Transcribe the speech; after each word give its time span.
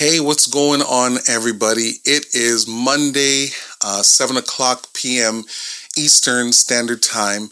Hey, 0.00 0.18
what's 0.18 0.46
going 0.46 0.80
on, 0.80 1.18
everybody? 1.28 2.00
It 2.06 2.34
is 2.34 2.66
Monday, 2.66 3.48
uh, 3.84 4.00
7 4.00 4.38
o'clock 4.38 4.86
p.m. 4.94 5.44
Eastern 5.94 6.54
Standard 6.54 7.02
Time. 7.02 7.50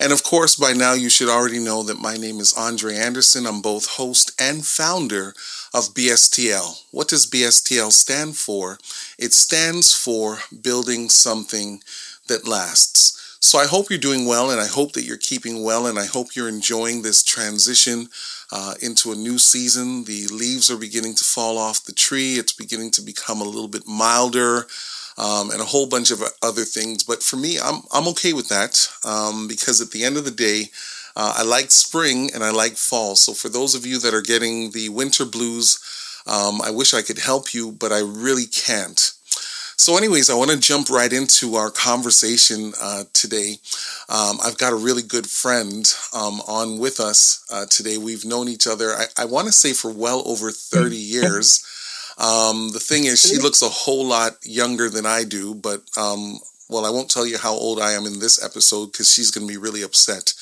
And 0.00 0.12
of 0.12 0.24
course, 0.24 0.56
by 0.56 0.72
now 0.72 0.94
you 0.94 1.08
should 1.08 1.28
already 1.28 1.60
know 1.60 1.84
that 1.84 2.00
my 2.00 2.16
name 2.16 2.40
is 2.40 2.52
Andre 2.58 2.96
Anderson. 2.96 3.46
I'm 3.46 3.62
both 3.62 3.86
host 3.86 4.32
and 4.40 4.66
founder 4.66 5.34
of 5.72 5.94
BSTL. 5.94 6.82
What 6.90 7.06
does 7.06 7.30
BSTL 7.30 7.92
stand 7.92 8.36
for? 8.36 8.78
It 9.16 9.32
stands 9.32 9.94
for 9.94 10.38
Building 10.62 11.08
Something 11.08 11.80
That 12.26 12.48
Lasts. 12.48 13.23
So 13.44 13.58
I 13.58 13.66
hope 13.66 13.90
you're 13.90 13.98
doing 13.98 14.24
well 14.24 14.50
and 14.50 14.58
I 14.58 14.66
hope 14.66 14.92
that 14.92 15.04
you're 15.04 15.18
keeping 15.18 15.62
well 15.62 15.86
and 15.86 15.98
I 15.98 16.06
hope 16.06 16.34
you're 16.34 16.48
enjoying 16.48 17.02
this 17.02 17.22
transition 17.22 18.08
uh, 18.50 18.72
into 18.80 19.12
a 19.12 19.16
new 19.16 19.36
season. 19.36 20.04
The 20.04 20.26
leaves 20.28 20.70
are 20.70 20.78
beginning 20.78 21.14
to 21.16 21.24
fall 21.24 21.58
off 21.58 21.84
the 21.84 21.92
tree. 21.92 22.36
It's 22.36 22.54
beginning 22.54 22.90
to 22.92 23.02
become 23.02 23.42
a 23.42 23.44
little 23.44 23.68
bit 23.68 23.86
milder. 23.86 24.66
Um, 25.16 25.52
and 25.52 25.60
a 25.60 25.64
whole 25.64 25.86
bunch 25.86 26.10
of 26.10 26.20
other 26.42 26.64
things. 26.64 27.04
But 27.04 27.22
for 27.22 27.36
me, 27.36 27.56
I'm 27.62 27.82
I'm 27.92 28.08
okay 28.08 28.32
with 28.32 28.48
that 28.48 28.88
um, 29.04 29.46
because 29.46 29.80
at 29.80 29.92
the 29.92 30.02
end 30.02 30.16
of 30.16 30.24
the 30.24 30.32
day, 30.32 30.70
uh, 31.14 31.34
I 31.36 31.44
like 31.44 31.70
spring 31.70 32.30
and 32.34 32.42
I 32.42 32.50
like 32.50 32.76
fall. 32.76 33.14
So 33.14 33.32
for 33.32 33.48
those 33.48 33.76
of 33.76 33.86
you 33.86 34.00
that 34.00 34.12
are 34.12 34.22
getting 34.22 34.72
the 34.72 34.88
winter 34.88 35.24
blues, 35.24 35.78
um, 36.26 36.60
I 36.60 36.72
wish 36.72 36.94
I 36.94 37.02
could 37.02 37.18
help 37.18 37.54
you, 37.54 37.70
but 37.70 37.92
I 37.92 38.00
really 38.00 38.46
can't. 38.46 39.13
So, 39.76 39.96
anyways, 39.96 40.30
I 40.30 40.34
want 40.34 40.50
to 40.50 40.58
jump 40.58 40.88
right 40.88 41.12
into 41.12 41.56
our 41.56 41.70
conversation 41.70 42.72
uh, 42.80 43.04
today. 43.12 43.56
Um, 44.08 44.38
I've 44.42 44.56
got 44.56 44.72
a 44.72 44.76
really 44.76 45.02
good 45.02 45.26
friend 45.26 45.84
um, 46.14 46.40
on 46.46 46.78
with 46.78 47.00
us 47.00 47.44
uh, 47.52 47.66
today. 47.66 47.98
We've 47.98 48.24
known 48.24 48.48
each 48.48 48.66
other, 48.66 48.90
I, 48.90 49.06
I 49.18 49.24
want 49.24 49.46
to 49.48 49.52
say, 49.52 49.72
for 49.72 49.90
well 49.92 50.22
over 50.26 50.52
30 50.52 50.96
years. 50.96 51.64
Um, 52.18 52.70
the 52.72 52.78
thing 52.78 53.04
is, 53.04 53.20
she 53.20 53.38
looks 53.38 53.62
a 53.62 53.68
whole 53.68 54.06
lot 54.06 54.36
younger 54.44 54.88
than 54.88 55.06
I 55.06 55.24
do, 55.24 55.54
but 55.54 55.82
um, 55.96 56.38
well, 56.68 56.86
I 56.86 56.90
won't 56.90 57.10
tell 57.10 57.26
you 57.26 57.38
how 57.38 57.52
old 57.52 57.80
I 57.80 57.92
am 57.92 58.06
in 58.06 58.20
this 58.20 58.42
episode 58.42 58.92
because 58.92 59.12
she's 59.12 59.32
going 59.32 59.46
to 59.46 59.52
be 59.52 59.58
really 59.58 59.82
upset. 59.82 60.34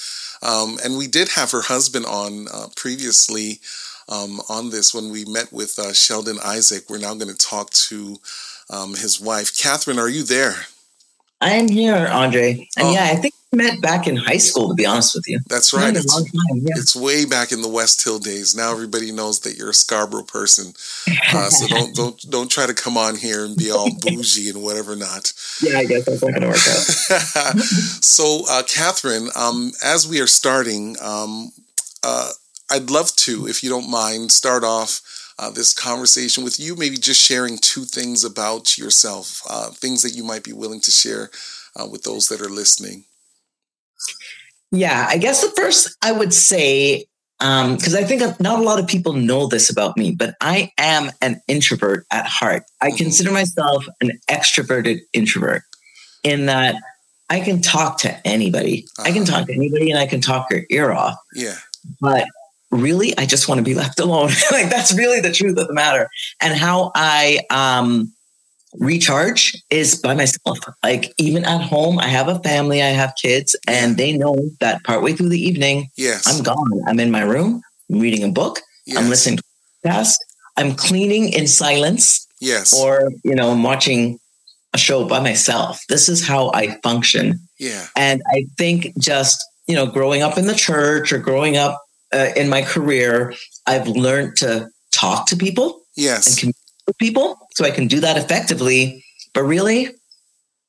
Um, 0.42 0.78
and 0.84 0.98
we 0.98 1.06
did 1.06 1.30
have 1.30 1.50
her 1.52 1.62
husband 1.62 2.04
on 2.04 2.48
uh, 2.52 2.66
previously 2.76 3.60
um, 4.08 4.40
on 4.50 4.70
this 4.70 4.92
when 4.92 5.10
we 5.10 5.24
met 5.24 5.52
with 5.52 5.78
uh, 5.78 5.94
Sheldon 5.94 6.38
Isaac. 6.44 6.90
We're 6.90 6.98
now 6.98 7.14
going 7.14 7.34
to 7.34 7.46
talk 7.46 7.70
to 7.70 8.18
um, 8.72 8.90
his 8.94 9.20
wife. 9.20 9.56
Catherine, 9.56 9.98
are 9.98 10.08
you 10.08 10.24
there? 10.24 10.66
I 11.40 11.50
am 11.50 11.68
here, 11.68 12.08
Andre. 12.10 12.68
And 12.76 12.88
oh. 12.88 12.92
yeah, 12.92 13.04
I 13.04 13.16
think 13.16 13.34
we 13.50 13.58
met 13.58 13.82
back 13.82 14.06
in 14.06 14.16
high 14.16 14.38
school, 14.38 14.68
to 14.68 14.74
be 14.74 14.86
honest 14.86 15.14
with 15.14 15.28
you. 15.28 15.40
That's 15.48 15.74
right. 15.74 15.94
It's, 15.94 16.16
yeah. 16.16 16.72
it's, 16.76 16.96
way 16.96 17.24
back 17.24 17.52
in 17.52 17.62
the 17.62 17.68
West 17.68 18.02
Hill 18.02 18.18
days. 18.18 18.56
Now 18.56 18.72
everybody 18.72 19.12
knows 19.12 19.40
that 19.40 19.58
you're 19.58 19.70
a 19.70 19.74
Scarborough 19.74 20.24
person. 20.24 20.72
Uh, 21.34 21.48
so 21.48 21.66
don't 21.66 21.94
don't 21.94 22.30
don't 22.30 22.50
try 22.50 22.66
to 22.66 22.74
come 22.74 22.98
on 22.98 23.16
here 23.16 23.46
and 23.46 23.56
be 23.56 23.70
all 23.70 23.88
bougie 24.00 24.50
and 24.50 24.62
whatever 24.62 24.94
not. 24.94 25.32
Yeah, 25.62 25.78
I 25.78 25.84
guess 25.84 26.04
that's 26.04 26.22
not 26.22 26.32
going 26.32 26.42
to 26.42 26.48
work 26.48 26.56
out. 26.56 27.58
so, 28.02 28.42
uh, 28.50 28.62
Catherine, 28.64 29.28
um, 29.34 29.72
as 29.82 30.06
we 30.06 30.20
are 30.20 30.26
starting, 30.26 30.96
um, 31.00 31.52
uh, 32.02 32.32
I'd 32.70 32.90
love 32.90 33.16
to, 33.16 33.46
if 33.46 33.62
you 33.62 33.70
don't 33.70 33.90
mind, 33.90 34.30
start 34.30 34.62
off 34.62 35.00
uh, 35.42 35.50
this 35.50 35.74
conversation 35.74 36.44
with 36.44 36.60
you, 36.60 36.76
maybe 36.76 36.96
just 36.96 37.20
sharing 37.20 37.58
two 37.58 37.82
things 37.82 38.22
about 38.22 38.78
yourself, 38.78 39.42
uh, 39.50 39.70
things 39.70 40.02
that 40.02 40.14
you 40.14 40.22
might 40.22 40.44
be 40.44 40.52
willing 40.52 40.80
to 40.80 40.92
share 40.92 41.30
uh, 41.74 41.84
with 41.90 42.04
those 42.04 42.28
that 42.28 42.40
are 42.40 42.48
listening. 42.48 43.02
Yeah, 44.70 45.04
I 45.08 45.18
guess 45.18 45.42
the 45.42 45.52
first 45.56 45.96
I 46.00 46.12
would 46.12 46.32
say, 46.32 47.06
because 47.40 47.94
um, 47.94 48.04
I 48.04 48.06
think 48.06 48.22
not 48.40 48.60
a 48.60 48.62
lot 48.62 48.78
of 48.78 48.86
people 48.86 49.14
know 49.14 49.48
this 49.48 49.68
about 49.68 49.96
me, 49.96 50.12
but 50.12 50.36
I 50.40 50.70
am 50.78 51.10
an 51.20 51.42
introvert 51.48 52.06
at 52.12 52.24
heart. 52.26 52.62
I 52.80 52.88
mm-hmm. 52.88 52.98
consider 52.98 53.32
myself 53.32 53.84
an 54.00 54.12
extroverted 54.30 55.00
introvert 55.12 55.62
in 56.22 56.46
that 56.46 56.76
I 57.30 57.40
can 57.40 57.60
talk 57.60 57.98
to 57.98 58.26
anybody. 58.26 58.86
Uh-huh. 58.96 59.08
I 59.08 59.12
can 59.12 59.24
uh-huh. 59.24 59.38
talk 59.38 59.48
to 59.48 59.54
anybody 59.54 59.90
and 59.90 59.98
I 59.98 60.06
can 60.06 60.20
talk 60.20 60.52
your 60.52 60.62
ear 60.70 60.92
off. 60.92 61.16
Yeah. 61.34 61.56
But 62.00 62.28
really 62.72 63.16
i 63.18 63.26
just 63.26 63.48
want 63.48 63.58
to 63.58 63.62
be 63.62 63.74
left 63.74 64.00
alone. 64.00 64.30
Like 64.50 64.70
that's 64.70 64.92
really 64.96 65.20
the 65.20 65.32
truth 65.32 65.58
of 65.58 65.68
the 65.68 65.74
matter. 65.74 66.08
And 66.40 66.58
how 66.58 66.90
i 66.94 67.40
um 67.50 68.12
recharge 68.80 69.54
is 69.68 70.00
by 70.00 70.14
myself. 70.14 70.58
Like 70.82 71.12
even 71.18 71.44
at 71.44 71.60
home 71.60 71.98
i 71.98 72.08
have 72.08 72.28
a 72.28 72.38
family 72.40 72.82
i 72.82 72.86
have 72.86 73.12
kids 73.20 73.54
and 73.68 73.96
they 73.96 74.16
know 74.16 74.36
that 74.60 74.82
partway 74.84 75.12
through 75.12 75.28
the 75.28 75.40
evening 75.40 75.88
yes. 75.96 76.26
I'm 76.26 76.42
gone. 76.42 76.80
I'm 76.88 76.98
in 76.98 77.10
my 77.10 77.22
room 77.22 77.62
I'm 77.90 78.00
reading 78.00 78.24
a 78.24 78.32
book 78.32 78.60
yes. 78.86 78.98
i'm 78.98 79.08
listening 79.08 79.36
to 79.38 79.42
podcast 79.84 80.16
i'm 80.56 80.74
cleaning 80.74 81.32
in 81.32 81.46
silence 81.46 82.26
yes. 82.40 82.72
or 82.78 83.10
you 83.24 83.34
know 83.34 83.50
i'm 83.50 83.62
watching 83.62 84.18
a 84.74 84.78
show 84.78 85.06
by 85.06 85.20
myself. 85.20 85.80
This 85.88 86.08
is 86.08 86.26
how 86.26 86.50
i 86.54 86.78
function. 86.82 87.40
Yeah. 87.58 87.86
And 87.96 88.22
i 88.32 88.46
think 88.56 88.98
just 88.98 89.44
you 89.66 89.74
know 89.74 89.86
growing 89.86 90.22
up 90.22 90.38
in 90.38 90.46
the 90.46 90.54
church 90.54 91.12
or 91.12 91.18
growing 91.18 91.56
up 91.56 91.80
uh, 92.12 92.30
in 92.36 92.48
my 92.48 92.62
career, 92.62 93.34
I've 93.66 93.86
learned 93.86 94.36
to 94.38 94.68
talk 94.92 95.26
to 95.28 95.36
people. 95.36 95.82
Yes. 95.96 96.26
And 96.26 96.38
communicate 96.38 96.82
with 96.86 96.98
people 96.98 97.48
so 97.54 97.64
I 97.64 97.70
can 97.70 97.86
do 97.86 98.00
that 98.00 98.16
effectively. 98.16 99.04
But 99.34 99.42
really, 99.42 99.88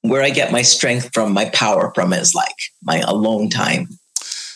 where 0.01 0.21
I 0.21 0.29
get 0.29 0.51
my 0.51 0.61
strength 0.61 1.09
from, 1.13 1.33
my 1.33 1.45
power 1.49 1.91
from 1.95 2.13
is 2.13 2.35
like 2.35 2.55
my 2.81 2.99
alone 2.99 3.49
time. 3.49 3.87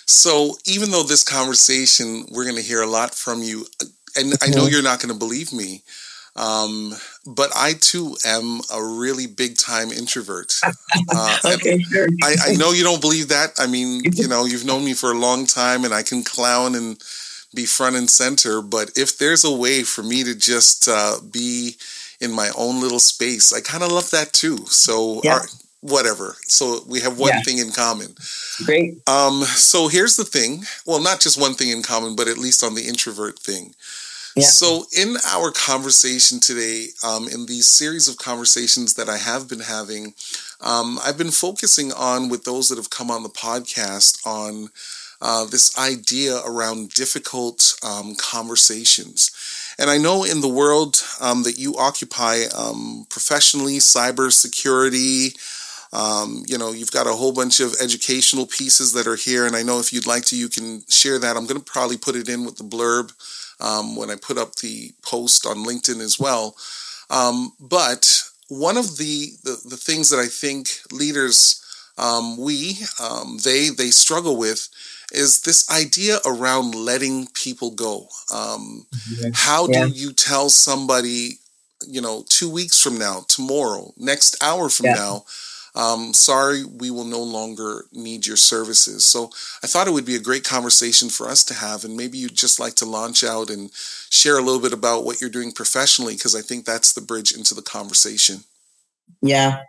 So 0.08 0.56
even 0.66 0.92
though 0.92 1.04
this 1.04 1.24
conversation, 1.24 2.26
we're 2.32 2.44
going 2.44 2.56
to 2.56 2.62
hear 2.62 2.82
a 2.82 2.88
lot 2.88 3.14
from 3.14 3.44
you, 3.44 3.66
and 4.16 4.34
I 4.42 4.48
know 4.48 4.64
mm-hmm. 4.64 4.72
you're 4.72 4.84
not 4.84 5.02
going 5.02 5.14
to 5.14 5.20
believe 5.20 5.52
me, 5.52 5.84
um, 6.36 6.94
but 7.28 7.52
I 7.56 7.74
too 7.74 8.16
am 8.26 8.62
a 8.74 8.82
really 8.82 9.28
big 9.28 9.58
time 9.58 9.92
introvert. 9.92 10.54
Uh, 11.10 11.38
okay, 11.46 11.80
sure. 11.80 12.08
I, 12.24 12.36
I, 12.48 12.54
know 12.54 12.72
you 12.72 12.84
don't 12.84 13.02
believe 13.02 13.30
that. 13.30 13.52
I 13.60 13.68
mean, 13.68 14.02
you 14.04 14.28
know, 14.28 14.46
you've 14.46 14.66
known 14.66 14.84
me 14.84 14.94
for 14.94 15.12
a 15.12 15.18
long 15.18 15.46
time 15.46 15.86
and 15.86 15.94
I 15.94 16.04
can 16.04 16.24
clown 16.24 16.76
and 16.76 16.98
be 17.54 17.66
front 17.66 17.96
and 17.96 18.10
center. 18.10 18.62
But 18.62 18.92
if 18.96 19.18
there's 19.18 19.44
a 19.44 19.56
way 19.56 19.84
for 19.84 20.04
me 20.04 20.24
to 20.24 20.36
just 20.36 20.88
uh, 20.88 21.18
be 21.32 21.76
in 22.20 22.32
my 22.32 22.50
own 22.58 22.82
little 22.82 23.00
space, 23.00 23.54
I 23.54 23.62
kind 23.62 23.84
of 23.84 23.92
love 23.92 24.10
that 24.12 24.34
too. 24.34 24.58
So, 24.68 25.22
yeah. 25.24 25.36
our, 25.36 25.42
whatever. 25.82 26.36
So 26.44 26.80
we 26.88 27.02
have 27.02 27.18
one 27.18 27.32
yeah. 27.34 27.42
thing 27.42 27.60
in 27.60 27.72
common. 27.72 28.16
Great. 28.66 29.08
Um, 29.08 29.44
so 29.44 29.88
here's 29.88 30.16
the 30.16 30.26
thing. 30.26 30.64
Well, 30.86 31.02
not 31.02 31.20
just 31.20 31.40
one 31.40 31.54
thing 31.54 31.70
in 31.70 31.84
common, 31.84 32.16
but 32.16 32.28
at 32.28 32.38
least 32.38 32.64
on 32.64 32.76
the 32.76 32.88
introvert 32.88 33.40
thing. 33.40 33.74
So, 34.42 34.86
in 34.96 35.18
our 35.26 35.52
conversation 35.52 36.40
today, 36.40 36.88
um, 37.04 37.28
in 37.28 37.46
these 37.48 37.68
series 37.68 38.08
of 38.08 38.18
conversations 38.18 38.94
that 38.96 39.10
I 39.10 39.18
have 39.18 39.50
been 39.50 39.62
having, 39.62 40.14
um, 40.62 41.00
I've 41.04 41.18
been 41.18 41.32
focusing 41.32 41.92
on 41.92 42.30
with 42.30 42.44
those 42.44 42.70
that 42.70 42.78
have 42.78 42.90
come 42.90 43.10
on 43.10 43.24
the 43.24 43.30
podcast 43.30 44.26
on 44.26 44.70
uh, 45.22 45.46
this 45.46 45.78
idea 45.78 46.40
around 46.46 46.92
difficult 46.92 47.80
um, 47.84 48.16
conversations. 48.16 49.32
And 49.80 49.90
I 49.90 49.98
know 49.98 50.24
in 50.24 50.42
the 50.42 50.48
world 50.48 51.02
um, 51.20 51.44
that 51.44 51.58
you 51.58 51.76
occupy 51.78 52.44
um, 52.56 53.08
professionally, 53.10 53.78
cybersecurity, 53.78 55.36
um, 55.94 56.44
you 56.48 56.58
know, 56.58 56.72
you've 56.72 56.92
got 56.92 57.08
a 57.08 57.14
whole 57.14 57.32
bunch 57.32 57.60
of 57.60 57.76
educational 57.82 58.46
pieces 58.46 58.94
that 58.94 59.08
are 59.08 59.16
here. 59.16 59.46
And 59.46 59.56
I 59.56 59.64
know 59.64 59.80
if 59.80 59.94
you'd 59.94 60.06
like 60.06 60.26
to, 60.26 60.38
you 60.38 60.50
can 60.50 60.84
share 60.90 61.18
that. 61.20 61.38
I'm 61.38 61.46
going 61.48 61.60
to 61.60 61.66
probably 61.66 61.98
put 61.98 62.16
it 62.16 62.30
in 62.30 62.46
with 62.46 62.58
the 62.58 62.64
blurb 62.64 63.14
um, 63.60 63.96
when 63.96 64.10
I 64.10 64.16
put 64.16 64.38
up 64.38 64.56
the 64.56 64.92
post 65.02 65.46
on 65.46 65.66
LinkedIn 65.66 66.02
as 66.02 66.20
well. 66.20 66.56
Um, 67.10 67.54
but 67.60 68.24
one 68.50 68.78
of 68.78 68.98
the, 68.98 69.32
the, 69.44 69.60
the 69.66 69.78
things 69.78 70.10
that 70.10 70.20
I 70.20 70.28
think 70.28 70.70
leaders 70.92 71.64
um, 71.98 72.38
we 72.38 72.78
um, 73.02 73.40
they 73.44 73.70
they 73.70 73.90
struggle 73.90 74.38
with 74.38 74.70
is 75.12 75.42
this 75.42 75.70
idea 75.72 76.20
around 76.26 76.76
letting 76.76 77.28
people 77.28 77.72
go. 77.72 78.08
Um, 78.34 78.86
yeah. 79.10 79.30
How 79.34 79.68
yeah. 79.68 79.86
do 79.86 79.92
you 79.92 80.14
tell 80.14 80.50
somebody, 80.50 81.40
you 81.88 82.02
know, 82.02 82.24
two 82.30 82.50
weeks 82.50 82.80
from 82.80 82.98
now, 83.00 83.26
tomorrow, 83.28 83.94
next 83.98 84.42
hour 84.44 84.70
from 84.70 84.88
yeah. 84.88 84.94
now? 84.94 85.26
Um, 85.78 86.12
sorry, 86.12 86.66
we 86.66 86.90
will 86.90 87.06
no 87.06 87.22
longer 87.22 87.86
need 87.94 88.26
your 88.26 88.36
services. 88.36 89.06
So 89.06 89.30
I 89.64 89.68
thought 89.68 89.88
it 89.88 89.94
would 89.94 90.08
be 90.08 90.16
a 90.16 90.20
great 90.20 90.44
conversation 90.44 91.10
for 91.10 91.30
us 91.30 91.44
to 91.46 91.54
have. 91.54 91.84
And 91.84 91.96
maybe 91.96 92.18
you'd 92.18 92.36
just 92.36 92.60
like 92.60 92.74
to 92.76 92.86
launch 92.86 93.24
out 93.24 93.52
and 93.52 93.70
share 94.10 94.40
a 94.40 94.42
little 94.42 94.60
bit 94.60 94.74
about 94.74 95.06
what 95.06 95.22
you're 95.22 95.30
doing 95.30 95.52
professionally, 95.52 96.16
because 96.16 96.36
I 96.36 96.42
think 96.42 96.66
that's 96.66 96.94
the 96.94 97.02
bridge 97.02 97.32
into 97.32 97.54
the 97.54 97.62
conversation. 97.62 98.38
Yeah. 99.22 99.62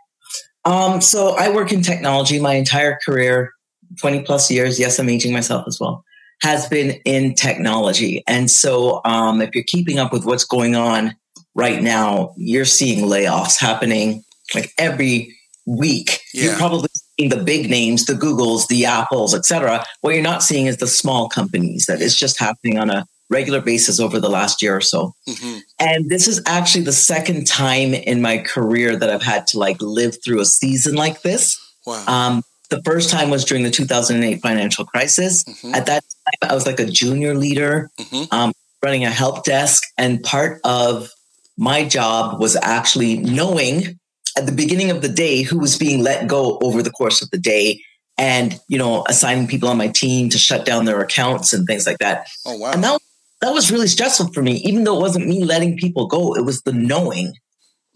Um, 0.64 1.02
so 1.02 1.37
I 1.37 1.50
work 1.50 1.72
in 1.72 1.82
technology 1.82 2.40
my 2.40 2.54
entire 2.54 2.99
career, 3.04 3.52
20 4.00 4.22
plus 4.22 4.50
years. 4.50 4.81
Yes, 4.81 4.99
I'm 4.99 5.11
aging 5.11 5.34
myself 5.34 5.64
as 5.69 5.78
well 5.78 6.04
has 6.40 6.69
been 6.69 6.93
in 7.04 7.34
technology. 7.34 8.22
And 8.28 8.49
so, 8.49 9.00
um, 9.04 9.43
if 9.43 9.56
you're 9.56 9.64
keeping 9.66 9.99
up 9.99 10.12
with 10.12 10.25
what's 10.25 10.44
going 10.44 10.76
on 10.76 11.16
right 11.56 11.82
now, 11.82 12.32
you're 12.37 12.64
seeing 12.64 13.08
layoffs 13.08 13.58
happening 13.58 14.22
like 14.54 14.72
every 14.78 15.38
week. 15.69 16.20
Yeah. 16.32 16.44
You're 16.44 16.56
probably 16.56 16.88
seeing 17.19 17.31
the 17.31 17.43
big 17.43 17.69
names, 17.69 18.06
the 18.06 18.15
Googles, 18.15 18.67
the 18.69 18.87
Apples, 18.87 19.35
etc. 19.35 19.85
What 20.00 20.15
you're 20.15 20.23
not 20.23 20.43
seeing 20.43 20.67
is 20.67 20.79
the 20.79 20.87
small 20.87 21.29
companies 21.29 21.87
that 21.87 22.00
is 22.00 22.17
just 22.17 22.41
happening 22.41 22.79
on 22.79 22.91
a 22.91 23.06
regular 23.31 23.61
basis 23.61 24.00
over 24.00 24.19
the 24.19 24.31
last 24.31 24.62
year 24.62 24.76
or 24.76 24.81
so. 24.81 25.12
Mm-hmm. 25.29 25.59
And 25.79 26.09
this 26.09 26.26
is 26.26 26.41
actually 26.47 26.85
the 26.85 26.93
second 26.93 27.47
time 27.47 27.93
in 27.93 28.23
my 28.23 28.38
career 28.38 28.97
that 28.97 29.11
I've 29.11 29.23
had 29.23 29.47
to 29.49 29.59
like 29.59 29.81
live 29.82 30.17
through 30.25 30.41
a 30.41 30.47
season 30.47 30.94
like 30.94 31.23
this. 31.23 31.59
Wow. 31.85 32.05
Um, 32.06 32.43
the 32.71 32.82
first 32.82 33.11
time 33.11 33.31
was 33.31 33.44
during 33.44 33.64
the 33.64 33.71
2008 33.71 34.41
financial 34.41 34.85
crisis. 34.85 35.44
Mm-hmm. 35.44 35.75
At 35.75 35.87
that 35.87 36.03
time, 36.03 36.50
I 36.50 36.55
was 36.55 36.67
like 36.67 36.81
a 36.81 36.87
junior 36.87 37.35
leader, 37.35 37.91
mm-hmm. 37.99 38.35
um, 38.35 38.53
running 38.82 39.05
a 39.05 39.11
help 39.11 39.44
desk, 39.44 39.82
and 39.97 40.23
part 40.23 40.61
of 40.64 41.11
my 41.56 41.85
job 41.85 42.41
was 42.41 42.56
actually 42.56 43.19
knowing 43.19 43.98
at 44.38 44.46
the 44.46 44.52
beginning 44.52 44.90
of 44.90 45.02
the 45.02 45.08
day 45.08 45.43
who 45.43 45.58
was 45.58 45.76
being 45.76 46.02
let 46.02 46.29
go 46.29 46.58
over 46.62 46.81
the 46.82 46.93
course 46.93 47.20
of 47.20 47.31
the 47.31 47.38
day 47.38 47.82
and 48.17 48.61
you 48.69 48.79
know 48.79 49.05
assigning 49.08 49.49
people 49.49 49.69
on 49.69 49.76
my 49.76 49.88
team 49.88 50.29
to 50.31 50.38
shut 50.38 50.64
down 50.64 50.85
their 50.85 51.00
accounts 51.00 51.52
and 51.52 51.67
things 51.67 51.87
like 51.87 51.99
that. 51.99 52.29
Oh 52.46 52.56
wow. 52.56 52.70
And 52.73 52.85
that, 52.85 53.00
that 53.40 53.52
was 53.52 53.70
really 53.73 53.88
stressful 53.88 54.32
for 54.32 54.43
me. 54.43 54.56
Even 54.64 54.85
though 54.85 54.96
it 54.96 55.00
wasn't 55.00 55.26
me 55.26 55.44
letting 55.44 55.76
people 55.76 56.06
go 56.06 56.35
it 56.37 56.44
was 56.44 56.62
the 56.62 56.73
knowing. 56.73 57.35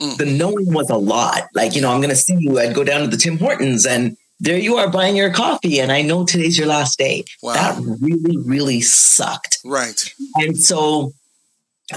Mm. 0.00 0.16
the 0.16 0.26
knowing 0.26 0.72
was 0.72 0.90
a 0.90 0.96
lot. 0.96 1.44
Like 1.54 1.76
you 1.76 1.80
know 1.80 1.92
i'm 1.92 2.00
going 2.00 2.10
to 2.10 2.16
see 2.16 2.36
you. 2.38 2.58
I'd 2.58 2.74
go 2.74 2.82
down 2.82 3.02
to 3.02 3.06
the 3.06 3.16
tim 3.16 3.38
hortons 3.38 3.86
and 3.86 4.16
there 4.40 4.58
you 4.58 4.76
are 4.76 4.90
buying 4.90 5.14
your 5.14 5.32
coffee 5.32 5.80
and 5.80 5.92
i 5.92 6.02
know 6.02 6.24
today's 6.24 6.58
your 6.58 6.66
last 6.66 6.98
day. 6.98 7.24
Wow. 7.42 7.54
that 7.54 7.98
really 8.00 8.36
really 8.38 8.80
sucked. 8.80 9.58
Right. 9.64 10.12
And 10.36 10.56
so 10.56 11.12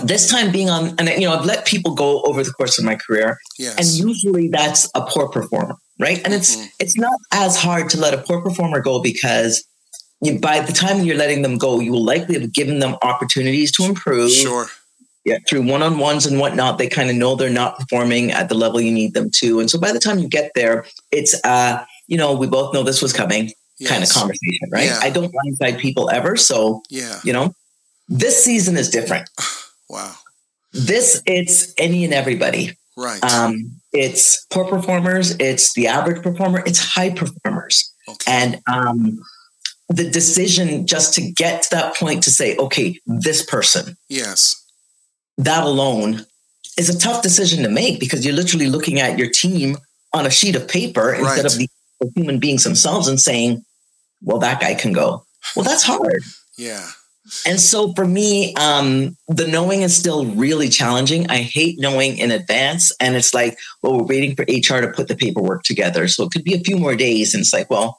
this 0.03 0.29
time 0.29 0.51
being 0.51 0.69
on 0.69 0.95
and 0.97 1.09
you 1.09 1.21
know 1.21 1.33
i've 1.33 1.45
let 1.45 1.65
people 1.65 1.93
go 1.93 2.21
over 2.23 2.43
the 2.43 2.51
course 2.51 2.77
of 2.77 2.85
my 2.85 2.95
career 2.95 3.37
yes. 3.57 3.75
and 3.77 4.07
usually 4.07 4.49
that's 4.49 4.89
a 4.95 5.01
poor 5.01 5.29
performer 5.29 5.75
right 5.99 6.21
and 6.25 6.33
it's 6.33 6.55
mm-hmm. 6.55 6.67
it's 6.79 6.97
not 6.97 7.17
as 7.31 7.55
hard 7.55 7.89
to 7.89 7.99
let 7.99 8.13
a 8.13 8.17
poor 8.17 8.41
performer 8.41 8.81
go 8.81 9.01
because 9.01 9.65
you, 10.21 10.39
by 10.39 10.59
the 10.59 10.73
time 10.73 11.03
you're 11.03 11.17
letting 11.17 11.41
them 11.41 11.57
go 11.57 11.79
you 11.79 11.91
will 11.91 12.03
likely 12.03 12.39
have 12.39 12.51
given 12.53 12.79
them 12.79 12.95
opportunities 13.03 13.71
to 13.71 13.83
improve 13.83 14.31
sure 14.31 14.67
yeah 15.23 15.37
through 15.47 15.61
one-on-ones 15.61 16.25
and 16.25 16.39
whatnot 16.39 16.77
they 16.77 16.87
kind 16.87 17.09
of 17.09 17.15
know 17.15 17.35
they're 17.35 17.49
not 17.49 17.77
performing 17.77 18.31
at 18.31 18.49
the 18.49 18.55
level 18.55 18.81
you 18.81 18.91
need 18.91 19.13
them 19.13 19.29
to 19.31 19.59
and 19.59 19.69
so 19.69 19.79
by 19.79 19.91
the 19.91 19.99
time 19.99 20.19
you 20.19 20.27
get 20.27 20.51
there 20.55 20.85
it's 21.11 21.39
uh 21.45 21.83
you 22.07 22.17
know 22.17 22.33
we 22.35 22.47
both 22.47 22.73
know 22.73 22.83
this 22.83 23.01
was 23.01 23.13
coming 23.13 23.51
yes. 23.77 23.89
kind 23.89 24.03
of 24.03 24.09
conversation 24.09 24.69
right 24.71 24.87
yeah. 24.87 24.99
i 25.01 25.09
don't 25.09 25.33
blindside 25.33 25.79
people 25.79 26.09
ever 26.09 26.35
so 26.35 26.81
yeah 26.89 27.19
you 27.23 27.31
know 27.31 27.53
this 28.09 28.43
season 28.43 28.75
is 28.75 28.89
different 28.89 29.29
Wow. 29.89 30.15
This 30.73 31.21
it's 31.25 31.73
any 31.77 32.03
and 32.03 32.13
everybody. 32.13 32.77
Right. 32.97 33.23
Um, 33.23 33.81
it's 33.93 34.45
poor 34.45 34.65
performers. 34.65 35.35
It's 35.39 35.73
the 35.73 35.87
average 35.87 36.21
performer. 36.21 36.63
It's 36.65 36.79
high 36.79 37.11
performers. 37.11 37.93
Okay. 38.07 38.31
And 38.31 38.61
um, 38.67 39.19
the 39.89 40.09
decision 40.09 40.87
just 40.87 41.13
to 41.15 41.31
get 41.31 41.63
to 41.63 41.69
that 41.71 41.95
point 41.95 42.23
to 42.23 42.31
say, 42.31 42.55
okay, 42.57 42.99
this 43.05 43.45
person. 43.45 43.97
Yes. 44.09 44.61
That 45.37 45.63
alone 45.63 46.25
is 46.77 46.89
a 46.89 46.97
tough 46.97 47.21
decision 47.21 47.63
to 47.63 47.69
make 47.69 47.99
because 47.99 48.25
you're 48.25 48.35
literally 48.35 48.67
looking 48.67 48.99
at 48.99 49.17
your 49.17 49.29
team 49.29 49.77
on 50.13 50.25
a 50.25 50.29
sheet 50.29 50.55
of 50.55 50.67
paper 50.67 51.09
right. 51.09 51.19
instead 51.19 51.45
of 51.45 51.57
the 51.57 51.69
human 52.15 52.39
beings 52.39 52.63
themselves 52.63 53.07
and 53.07 53.19
saying, 53.19 53.63
well, 54.21 54.39
that 54.39 54.61
guy 54.61 54.75
can 54.75 54.93
go. 54.93 55.25
Well, 55.55 55.65
that's 55.65 55.83
hard. 55.83 56.23
Yeah. 56.57 56.87
And 57.45 57.59
so 57.59 57.91
for 57.93 58.05
me, 58.05 58.53
um, 58.55 59.17
the 59.27 59.47
knowing 59.47 59.81
is 59.81 59.95
still 59.95 60.25
really 60.25 60.69
challenging. 60.69 61.29
I 61.29 61.37
hate 61.37 61.79
knowing 61.79 62.17
in 62.17 62.31
advance. 62.31 62.91
And 62.99 63.15
it's 63.15 63.33
like, 63.33 63.57
well, 63.81 63.97
we're 63.97 64.05
waiting 64.05 64.35
for 64.35 64.43
HR 64.43 64.81
to 64.81 64.91
put 64.93 65.07
the 65.07 65.15
paperwork 65.15 65.63
together. 65.63 66.07
So 66.07 66.23
it 66.23 66.31
could 66.31 66.43
be 66.43 66.53
a 66.53 66.59
few 66.59 66.77
more 66.77 66.95
days. 66.95 67.33
And 67.33 67.41
it's 67.41 67.53
like, 67.53 67.69
well, 67.69 67.97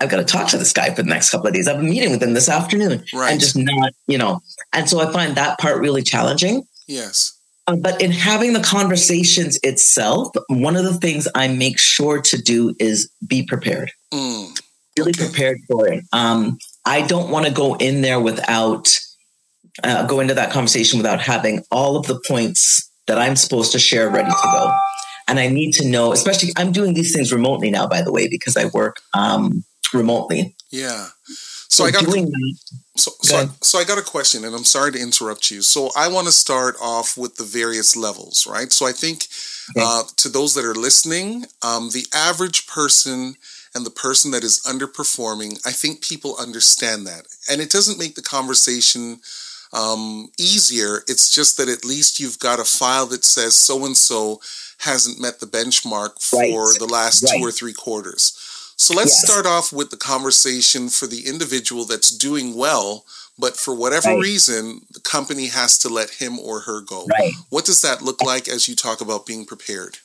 I've 0.00 0.10
got 0.10 0.16
to 0.16 0.24
talk 0.24 0.48
to 0.48 0.58
this 0.58 0.72
guy 0.72 0.94
for 0.94 1.02
the 1.02 1.08
next 1.08 1.30
couple 1.30 1.46
of 1.46 1.54
days. 1.54 1.68
I've 1.68 1.78
been 1.78 1.90
meeting 1.90 2.10
with 2.10 2.22
him 2.22 2.34
this 2.34 2.48
afternoon. 2.48 3.04
Right. 3.14 3.32
And 3.32 3.40
just 3.40 3.56
not, 3.56 3.92
you 4.06 4.18
know. 4.18 4.40
And 4.72 4.88
so 4.88 5.00
I 5.00 5.12
find 5.12 5.36
that 5.36 5.58
part 5.58 5.78
really 5.80 6.02
challenging. 6.02 6.64
Yes. 6.86 7.38
Uh, 7.66 7.76
but 7.76 8.00
in 8.00 8.10
having 8.10 8.52
the 8.52 8.60
conversations 8.60 9.58
itself, 9.62 10.34
one 10.48 10.76
of 10.76 10.84
the 10.84 10.94
things 10.94 11.28
I 11.34 11.48
make 11.48 11.78
sure 11.78 12.20
to 12.22 12.40
do 12.40 12.74
is 12.78 13.10
be 13.26 13.42
prepared. 13.42 13.92
Mm. 14.12 14.60
Really 14.98 15.12
prepared 15.12 15.58
for 15.68 15.86
it. 15.88 16.04
Um, 16.12 16.58
I 16.84 17.06
don't 17.06 17.30
want 17.30 17.46
to 17.46 17.52
go 17.52 17.76
in 17.76 18.02
there 18.02 18.20
without 18.20 18.88
uh, 19.84 20.06
go 20.06 20.20
into 20.20 20.34
that 20.34 20.50
conversation 20.50 20.98
without 20.98 21.20
having 21.20 21.64
all 21.70 21.96
of 21.96 22.06
the 22.06 22.20
points 22.26 22.90
that 23.06 23.18
I'm 23.18 23.36
supposed 23.36 23.72
to 23.72 23.78
share 23.78 24.08
ready 24.08 24.30
to 24.30 24.48
go. 24.52 24.72
And 25.28 25.38
I 25.38 25.48
need 25.48 25.72
to 25.74 25.88
know, 25.88 26.12
especially 26.12 26.50
I'm 26.56 26.72
doing 26.72 26.94
these 26.94 27.14
things 27.14 27.32
remotely 27.32 27.70
now, 27.70 27.86
by 27.86 28.02
the 28.02 28.12
way, 28.12 28.28
because 28.28 28.56
I 28.56 28.66
work 28.66 29.00
um, 29.14 29.64
remotely. 29.94 30.56
Yeah. 30.70 31.06
So, 31.68 31.84
so 31.84 31.84
I 31.84 31.90
got 31.92 32.02
a, 32.02 32.56
so 32.96 33.12
so 33.22 33.36
I, 33.36 33.48
so 33.62 33.78
I 33.78 33.84
got 33.84 33.96
a 33.96 34.02
question, 34.02 34.44
and 34.44 34.56
I'm 34.56 34.64
sorry 34.64 34.90
to 34.90 34.98
interrupt 35.00 35.52
you. 35.52 35.62
So 35.62 35.90
I 35.96 36.08
want 36.08 36.26
to 36.26 36.32
start 36.32 36.74
off 36.82 37.16
with 37.16 37.36
the 37.36 37.44
various 37.44 37.94
levels, 37.94 38.44
right? 38.44 38.72
So 38.72 38.86
I 38.86 38.92
think 38.92 39.26
okay. 39.76 39.84
uh, 39.86 40.02
to 40.16 40.28
those 40.28 40.54
that 40.54 40.64
are 40.64 40.74
listening, 40.74 41.46
um, 41.62 41.90
the 41.90 42.06
average 42.12 42.66
person 42.66 43.36
and 43.74 43.86
the 43.86 43.90
person 43.90 44.30
that 44.32 44.44
is 44.44 44.60
underperforming, 44.66 45.60
I 45.66 45.70
think 45.70 46.02
people 46.02 46.36
understand 46.40 47.06
that. 47.06 47.26
And 47.50 47.60
it 47.60 47.70
doesn't 47.70 47.98
make 47.98 48.14
the 48.16 48.22
conversation 48.22 49.20
um, 49.72 50.28
easier. 50.38 51.02
It's 51.06 51.32
just 51.34 51.56
that 51.56 51.68
at 51.68 51.84
least 51.84 52.18
you've 52.18 52.38
got 52.38 52.58
a 52.58 52.64
file 52.64 53.06
that 53.06 53.24
says 53.24 53.54
so 53.54 53.84
and 53.86 53.96
so 53.96 54.40
hasn't 54.78 55.20
met 55.20 55.40
the 55.40 55.46
benchmark 55.46 56.20
for 56.20 56.40
right. 56.40 56.78
the 56.78 56.86
last 56.86 57.22
right. 57.22 57.38
two 57.38 57.44
or 57.44 57.52
three 57.52 57.72
quarters. 57.72 58.36
So 58.76 58.94
let's 58.94 59.22
yes. 59.22 59.30
start 59.30 59.46
off 59.46 59.72
with 59.72 59.90
the 59.90 59.96
conversation 59.96 60.88
for 60.88 61.06
the 61.06 61.26
individual 61.26 61.84
that's 61.84 62.10
doing 62.10 62.56
well, 62.56 63.04
but 63.38 63.56
for 63.56 63.74
whatever 63.74 64.08
right. 64.08 64.20
reason, 64.20 64.80
the 64.90 65.00
company 65.00 65.48
has 65.48 65.78
to 65.80 65.88
let 65.90 66.10
him 66.10 66.38
or 66.38 66.60
her 66.60 66.80
go. 66.80 67.06
What 67.50 67.66
does 67.66 67.82
that 67.82 68.00
look 68.00 68.22
like 68.22 68.48
as 68.48 68.68
you 68.68 68.74
talk 68.74 69.02
about 69.02 69.26
being 69.26 69.44
prepared? 69.44 69.98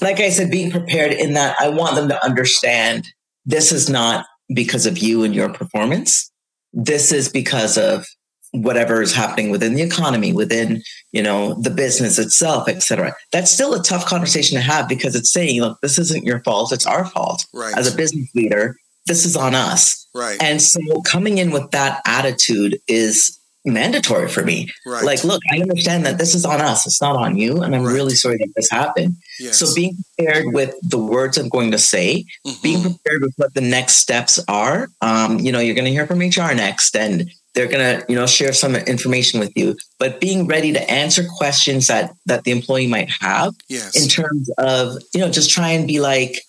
Like 0.00 0.20
I 0.20 0.30
said, 0.30 0.50
being 0.50 0.70
prepared 0.70 1.12
in 1.12 1.34
that 1.34 1.56
I 1.60 1.68
want 1.68 1.94
them 1.94 2.08
to 2.08 2.24
understand 2.24 3.06
this 3.44 3.72
is 3.72 3.88
not 3.88 4.26
because 4.54 4.86
of 4.86 4.98
you 4.98 5.22
and 5.22 5.34
your 5.34 5.52
performance. 5.52 6.30
This 6.72 7.12
is 7.12 7.28
because 7.28 7.76
of 7.76 8.06
whatever 8.52 9.00
is 9.00 9.14
happening 9.14 9.50
within 9.50 9.74
the 9.74 9.82
economy, 9.82 10.32
within, 10.32 10.82
you 11.12 11.22
know, 11.22 11.54
the 11.54 11.70
business 11.70 12.18
itself, 12.18 12.68
etc. 12.68 13.14
That's 13.32 13.50
still 13.50 13.74
a 13.74 13.82
tough 13.82 14.06
conversation 14.06 14.56
to 14.56 14.62
have 14.62 14.88
because 14.88 15.14
it's 15.14 15.32
saying, 15.32 15.60
look, 15.60 15.78
this 15.82 15.98
isn't 15.98 16.24
your 16.24 16.42
fault, 16.42 16.72
it's 16.72 16.86
our 16.86 17.06
fault. 17.06 17.44
Right. 17.54 17.76
As 17.76 17.92
a 17.92 17.96
business 17.96 18.28
leader, 18.34 18.76
this 19.06 19.24
is 19.24 19.36
on 19.36 19.54
us. 19.54 20.06
Right. 20.14 20.40
And 20.42 20.60
so 20.60 20.80
coming 21.02 21.38
in 21.38 21.52
with 21.52 21.70
that 21.70 22.00
attitude 22.06 22.78
is 22.88 23.39
mandatory 23.64 24.28
for 24.28 24.42
me. 24.42 24.68
Right. 24.86 25.04
Like, 25.04 25.24
look, 25.24 25.42
I 25.52 25.60
understand 25.60 26.06
that 26.06 26.18
this 26.18 26.34
is 26.34 26.44
on 26.44 26.60
us. 26.60 26.86
It's 26.86 27.00
not 27.00 27.16
on 27.16 27.36
you. 27.36 27.62
And 27.62 27.74
I'm 27.74 27.84
right. 27.84 27.92
really 27.92 28.14
sorry 28.14 28.38
that 28.38 28.52
this 28.56 28.70
happened. 28.70 29.16
Yes. 29.38 29.58
So 29.58 29.74
being 29.74 29.96
prepared 30.16 30.46
with 30.54 30.74
the 30.82 30.98
words 30.98 31.36
I'm 31.36 31.48
going 31.48 31.70
to 31.72 31.78
say, 31.78 32.24
mm-hmm. 32.46 32.62
being 32.62 32.80
prepared 32.80 33.22
with 33.22 33.34
what 33.36 33.54
the 33.54 33.60
next 33.60 33.96
steps 33.96 34.42
are. 34.48 34.88
Um, 35.00 35.38
you 35.38 35.52
know, 35.52 35.60
you're 35.60 35.74
going 35.74 35.84
to 35.84 35.90
hear 35.90 36.06
from 36.06 36.20
HR 36.20 36.54
next 36.54 36.96
and 36.96 37.30
they're 37.54 37.68
going 37.68 38.00
to, 38.00 38.06
you 38.08 38.14
know, 38.14 38.26
share 38.26 38.52
some 38.52 38.76
information 38.76 39.40
with 39.40 39.52
you, 39.56 39.76
but 39.98 40.20
being 40.20 40.46
ready 40.46 40.72
to 40.72 40.90
answer 40.90 41.24
questions 41.36 41.88
that, 41.88 42.12
that 42.26 42.44
the 42.44 42.52
employee 42.52 42.86
might 42.86 43.10
have 43.20 43.54
yes. 43.68 44.00
in 44.00 44.08
terms 44.08 44.48
of, 44.58 44.98
you 45.12 45.20
know, 45.20 45.30
just 45.30 45.50
try 45.50 45.70
and 45.70 45.86
be 45.86 46.00
like, 46.00 46.40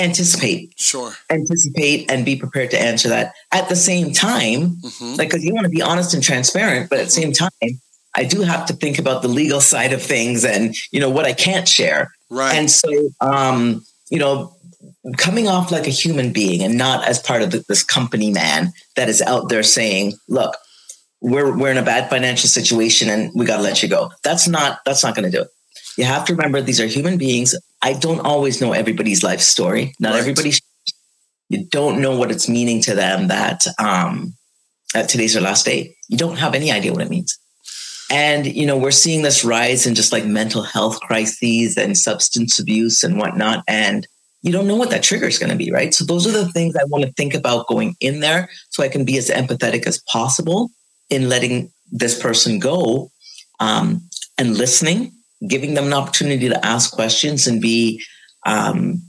anticipate. 0.00 0.72
Sure. 0.76 1.12
Anticipate 1.30 2.10
and 2.10 2.24
be 2.24 2.36
prepared 2.36 2.70
to 2.72 2.80
answer 2.80 3.08
that. 3.08 3.34
At 3.52 3.68
the 3.68 3.76
same 3.76 4.12
time 4.12 4.76
mm-hmm. 4.76 5.14
like 5.16 5.28
because 5.28 5.44
you 5.44 5.54
want 5.54 5.64
to 5.64 5.70
be 5.70 5.82
honest 5.82 6.14
and 6.14 6.22
transparent 6.22 6.90
but 6.90 6.98
at 6.98 7.06
the 7.06 7.10
same 7.10 7.32
time 7.32 7.50
i 8.16 8.24
do 8.24 8.42
have 8.42 8.66
to 8.66 8.72
think 8.72 8.98
about 8.98 9.22
the 9.22 9.28
legal 9.28 9.60
side 9.60 9.92
of 9.92 10.02
things 10.02 10.44
and 10.44 10.74
you 10.90 11.00
know 11.00 11.10
what 11.10 11.26
i 11.26 11.32
can't 11.32 11.68
share. 11.68 12.12
Right. 12.28 12.54
And 12.54 12.70
so 12.70 12.88
um 13.20 13.84
you 14.10 14.18
know 14.18 14.56
coming 15.16 15.48
off 15.48 15.70
like 15.70 15.86
a 15.86 15.90
human 15.90 16.32
being 16.32 16.62
and 16.62 16.76
not 16.76 17.06
as 17.08 17.18
part 17.18 17.42
of 17.42 17.50
the, 17.50 17.64
this 17.68 17.82
company 17.82 18.30
man 18.30 18.72
that 18.96 19.08
is 19.08 19.22
out 19.22 19.48
there 19.48 19.62
saying 19.62 20.14
look 20.28 20.56
we're 21.20 21.56
we're 21.56 21.70
in 21.70 21.78
a 21.78 21.82
bad 21.82 22.08
financial 22.08 22.48
situation 22.48 23.08
and 23.08 23.30
we 23.34 23.44
got 23.44 23.58
to 23.58 23.62
let 23.62 23.82
you 23.82 23.88
go. 23.88 24.10
That's 24.22 24.48
not 24.48 24.80
that's 24.84 25.04
not 25.04 25.14
going 25.14 25.30
to 25.30 25.36
do 25.36 25.42
it. 25.42 25.48
You 25.96 26.04
have 26.04 26.24
to 26.26 26.34
remember 26.34 26.60
these 26.60 26.80
are 26.80 26.86
human 26.86 27.18
beings. 27.18 27.54
I 27.82 27.94
don't 27.94 28.20
always 28.20 28.60
know 28.60 28.72
everybody's 28.72 29.22
life 29.22 29.40
story. 29.40 29.94
Not 30.00 30.12
right. 30.12 30.20
everybody. 30.20 30.52
You 31.48 31.64
don't 31.66 32.00
know 32.00 32.16
what 32.16 32.30
it's 32.30 32.48
meaning 32.48 32.80
to 32.82 32.94
them 32.94 33.28
that 33.28 33.62
um, 33.78 34.34
that 34.94 35.08
today's 35.08 35.34
their 35.34 35.42
last 35.42 35.64
day. 35.64 35.96
You 36.08 36.16
don't 36.16 36.36
have 36.36 36.54
any 36.54 36.70
idea 36.70 36.92
what 36.92 37.02
it 37.02 37.10
means. 37.10 37.38
And 38.10 38.46
you 38.46 38.66
know 38.66 38.76
we're 38.76 38.90
seeing 38.90 39.22
this 39.22 39.44
rise 39.44 39.86
in 39.86 39.94
just 39.94 40.12
like 40.12 40.24
mental 40.24 40.62
health 40.62 41.00
crises 41.00 41.76
and 41.76 41.96
substance 41.96 42.58
abuse 42.58 43.02
and 43.02 43.18
whatnot. 43.18 43.64
And 43.66 44.06
you 44.42 44.52
don't 44.52 44.66
know 44.66 44.76
what 44.76 44.90
that 44.90 45.02
trigger 45.02 45.26
is 45.26 45.38
going 45.38 45.50
to 45.50 45.56
be, 45.56 45.70
right? 45.70 45.92
So 45.92 46.04
those 46.04 46.26
are 46.26 46.32
the 46.32 46.48
things 46.52 46.74
I 46.74 46.84
want 46.84 47.04
to 47.04 47.12
think 47.12 47.34
about 47.34 47.66
going 47.66 47.94
in 48.00 48.20
there, 48.20 48.48
so 48.70 48.82
I 48.82 48.88
can 48.88 49.04
be 49.04 49.18
as 49.18 49.28
empathetic 49.28 49.86
as 49.86 50.02
possible 50.02 50.70
in 51.08 51.28
letting 51.28 51.72
this 51.90 52.20
person 52.20 52.58
go 52.58 53.10
um, 53.58 54.08
and 54.38 54.56
listening 54.56 55.12
giving 55.46 55.74
them 55.74 55.86
an 55.86 55.92
opportunity 55.92 56.48
to 56.48 56.66
ask 56.66 56.92
questions 56.92 57.46
and 57.46 57.60
be, 57.60 58.02
um, 58.46 59.02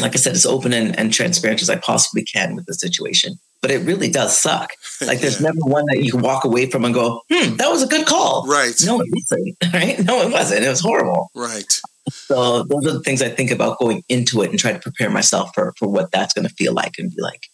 like 0.00 0.12
I 0.12 0.16
said, 0.16 0.34
as 0.34 0.46
open 0.46 0.72
and, 0.72 0.98
and 0.98 1.12
transparent 1.12 1.62
as 1.62 1.70
I 1.70 1.76
possibly 1.76 2.24
can 2.24 2.54
with 2.54 2.66
the 2.66 2.74
situation. 2.74 3.38
but 3.62 3.70
it 3.70 3.78
really 3.86 4.10
does 4.10 4.36
suck. 4.38 4.72
Like 5.00 5.20
there's 5.20 5.40
yeah. 5.40 5.46
never 5.46 5.60
one 5.60 5.84
that 5.86 6.02
you 6.02 6.10
can 6.10 6.20
walk 6.20 6.44
away 6.44 6.68
from 6.68 6.84
and 6.84 6.92
go, 6.92 7.22
hmm, 7.30 7.56
that 7.56 7.70
was 7.70 7.82
a 7.82 7.86
good 7.86 8.06
call. 8.06 8.44
Right. 8.46 8.74
No, 8.84 9.00
it 9.00 9.08
wasn't. 9.10 9.56
Right. 9.72 9.98
No, 10.04 10.20
it 10.20 10.32
wasn't. 10.32 10.64
It 10.64 10.68
was 10.68 10.80
horrible. 10.80 11.30
Right. 11.34 11.72
So 12.10 12.64
those 12.64 12.86
are 12.86 12.92
the 12.92 13.00
things 13.00 13.22
I 13.22 13.28
think 13.28 13.52
about 13.52 13.78
going 13.78 14.02
into 14.08 14.42
it 14.42 14.50
and 14.50 14.58
try 14.58 14.72
to 14.72 14.78
prepare 14.80 15.08
myself 15.08 15.52
for, 15.54 15.72
for 15.78 15.88
what 15.88 16.10
that's 16.10 16.34
going 16.34 16.46
to 16.46 16.54
feel 16.54 16.74
like 16.74 16.94
and 16.98 17.10
be 17.10 17.22
like. 17.22 17.46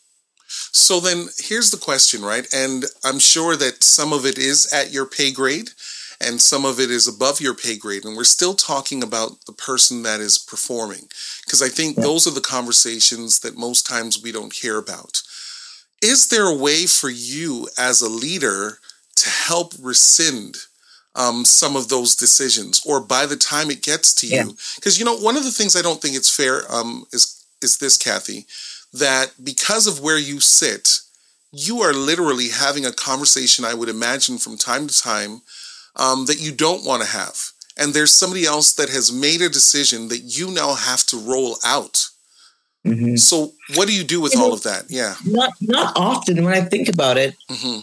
So 0.49 0.99
then 1.01 1.27
here's 1.39 1.71
the 1.71 1.77
question, 1.77 2.23
right? 2.23 2.47
And 2.55 2.87
I'm 3.05 3.19
sure 3.19 3.55
that 3.57 3.85
some 3.85 4.15
of 4.15 4.25
it 4.25 4.39
is 4.39 4.73
at 4.73 4.91
your 4.91 5.05
pay 5.05 5.31
grade 5.31 5.71
and 6.21 6.41
some 6.41 6.65
of 6.65 6.81
it 6.81 6.91
is 6.91 7.07
above 7.07 7.41
your 7.41 7.55
pay 7.55 7.77
grade. 7.77 8.05
And 8.05 8.17
we're 8.17 8.25
still 8.25 8.55
talking 8.55 9.03
about 9.03 9.47
the 9.47 9.53
person 9.53 10.03
that 10.03 10.21
is 10.21 10.39
performing 10.39 11.09
because 11.45 11.63
I 11.63 11.69
think 11.69 11.97
yeah. 11.97 12.03
those 12.03 12.27
are 12.27 12.35
the 12.35 12.41
conversations 12.41 13.41
that 13.41 13.57
most 13.57 13.87
times 13.87 14.23
we 14.23 14.33
don't 14.33 14.53
hear 14.53 14.79
about. 14.79 15.23
Is 16.03 16.29
there 16.29 16.47
a 16.47 16.57
way 16.57 16.87
for 16.87 17.11
you 17.11 17.69
as 17.79 18.01
a 18.01 18.09
leader 18.09 18.79
to 19.17 19.29
help 19.29 19.75
rescind 19.81 20.57
um, 21.15 21.45
some 21.45 21.75
of 21.75 21.89
those 21.89 22.15
decisions, 22.15 22.81
or 22.87 23.01
by 23.01 23.27
the 23.27 23.37
time 23.37 23.71
it 23.71 23.83
gets 23.83 24.15
to 24.15 24.27
you? 24.27 24.57
Because 24.77 24.99
you 24.99 25.05
know, 25.05 25.17
one 25.17 25.37
of 25.37 25.43
the 25.43 25.51
things 25.51 25.75
I 25.75 25.83
don't 25.83 26.01
think 26.01 26.15
it's 26.15 26.35
fair 26.35 26.63
um, 26.73 27.05
is 27.13 27.45
is 27.61 27.79
this, 27.79 27.97
Kathy, 27.97 28.47
that 28.93 29.33
because 29.43 29.89
of 29.89 30.01
where 30.01 30.19
you 30.19 30.39
sit, 30.39 31.01
you 31.51 31.81
are 31.81 31.93
literally 31.93 32.51
having 32.51 32.87
a 32.87 32.93
conversation. 32.93 33.65
I 33.65 33.75
would 33.75 33.89
imagine 33.89 34.39
from 34.39 34.57
time 34.57 34.87
to 34.87 35.03
time 35.03 35.43
um, 35.99 36.27
that 36.27 36.41
you 36.41 36.53
don't 36.53 36.85
want 36.85 37.03
to 37.03 37.09
have, 37.09 37.37
and 37.77 37.93
there's 37.93 38.13
somebody 38.13 38.45
else 38.45 38.73
that 38.75 38.89
has 38.89 39.13
made 39.13 39.41
a 39.41 39.49
decision 39.49 40.09
that 40.09 40.21
you 40.21 40.51
now 40.51 40.75
have 40.75 41.05
to 41.07 41.17
roll 41.17 41.57
out. 41.65 42.07
Mm-hmm. 42.87 43.17
So, 43.17 43.53
what 43.75 43.89
do 43.89 43.95
you 43.95 44.05
do 44.05 44.21
with 44.21 44.35
you 44.35 44.41
all 44.41 44.49
know, 44.49 44.55
of 44.55 44.63
that? 44.63 44.85
Yeah, 44.89 45.15
not 45.25 45.53
not 45.61 45.97
often. 45.97 46.45
When 46.45 46.55
I 46.55 46.63
think 46.63 46.89
about 46.89 47.17
it, 47.17 47.35
mm-hmm. 47.51 47.81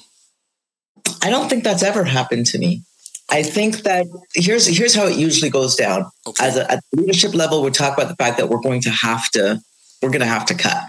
I 1.21 1.29
don't 1.29 1.49
think 1.49 1.63
that's 1.63 1.83
ever 1.83 2.03
happened 2.03 2.45
to 2.47 2.57
me. 2.57 2.83
I 3.29 3.43
think 3.43 3.83
that 3.83 4.05
here's 4.33 4.65
here's 4.65 4.95
how 4.95 5.07
it 5.07 5.17
usually 5.17 5.49
goes 5.49 5.75
down. 5.75 6.05
Okay. 6.27 6.45
As 6.45 6.57
a, 6.57 6.71
at 6.71 6.83
leadership 6.93 7.33
level, 7.33 7.61
we 7.61 7.71
talk 7.71 7.97
about 7.97 8.09
the 8.09 8.15
fact 8.15 8.37
that 8.37 8.49
we're 8.49 8.61
going 8.61 8.81
to 8.81 8.91
have 8.91 9.29
to 9.31 9.59
we're 10.01 10.09
going 10.09 10.21
to 10.21 10.27
have 10.27 10.45
to 10.47 10.55
cut. 10.55 10.81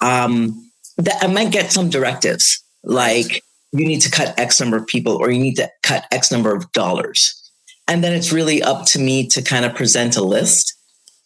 Um, 0.00 0.70
that 0.98 1.22
I 1.22 1.26
might 1.26 1.52
get 1.52 1.72
some 1.72 1.90
directives 1.90 2.62
like 2.82 3.42
you 3.78 3.86
need 3.86 4.00
to 4.00 4.10
cut 4.10 4.38
X 4.38 4.60
number 4.60 4.76
of 4.76 4.86
people 4.86 5.16
or 5.16 5.30
you 5.30 5.38
need 5.38 5.56
to 5.56 5.70
cut 5.82 6.06
X 6.10 6.30
number 6.30 6.54
of 6.54 6.70
dollars, 6.72 7.34
and 7.88 8.02
then 8.02 8.12
it's 8.12 8.32
really 8.32 8.62
up 8.62 8.86
to 8.86 8.98
me 8.98 9.26
to 9.28 9.42
kind 9.42 9.64
of 9.64 9.74
present 9.74 10.16
a 10.16 10.22
list. 10.22 10.72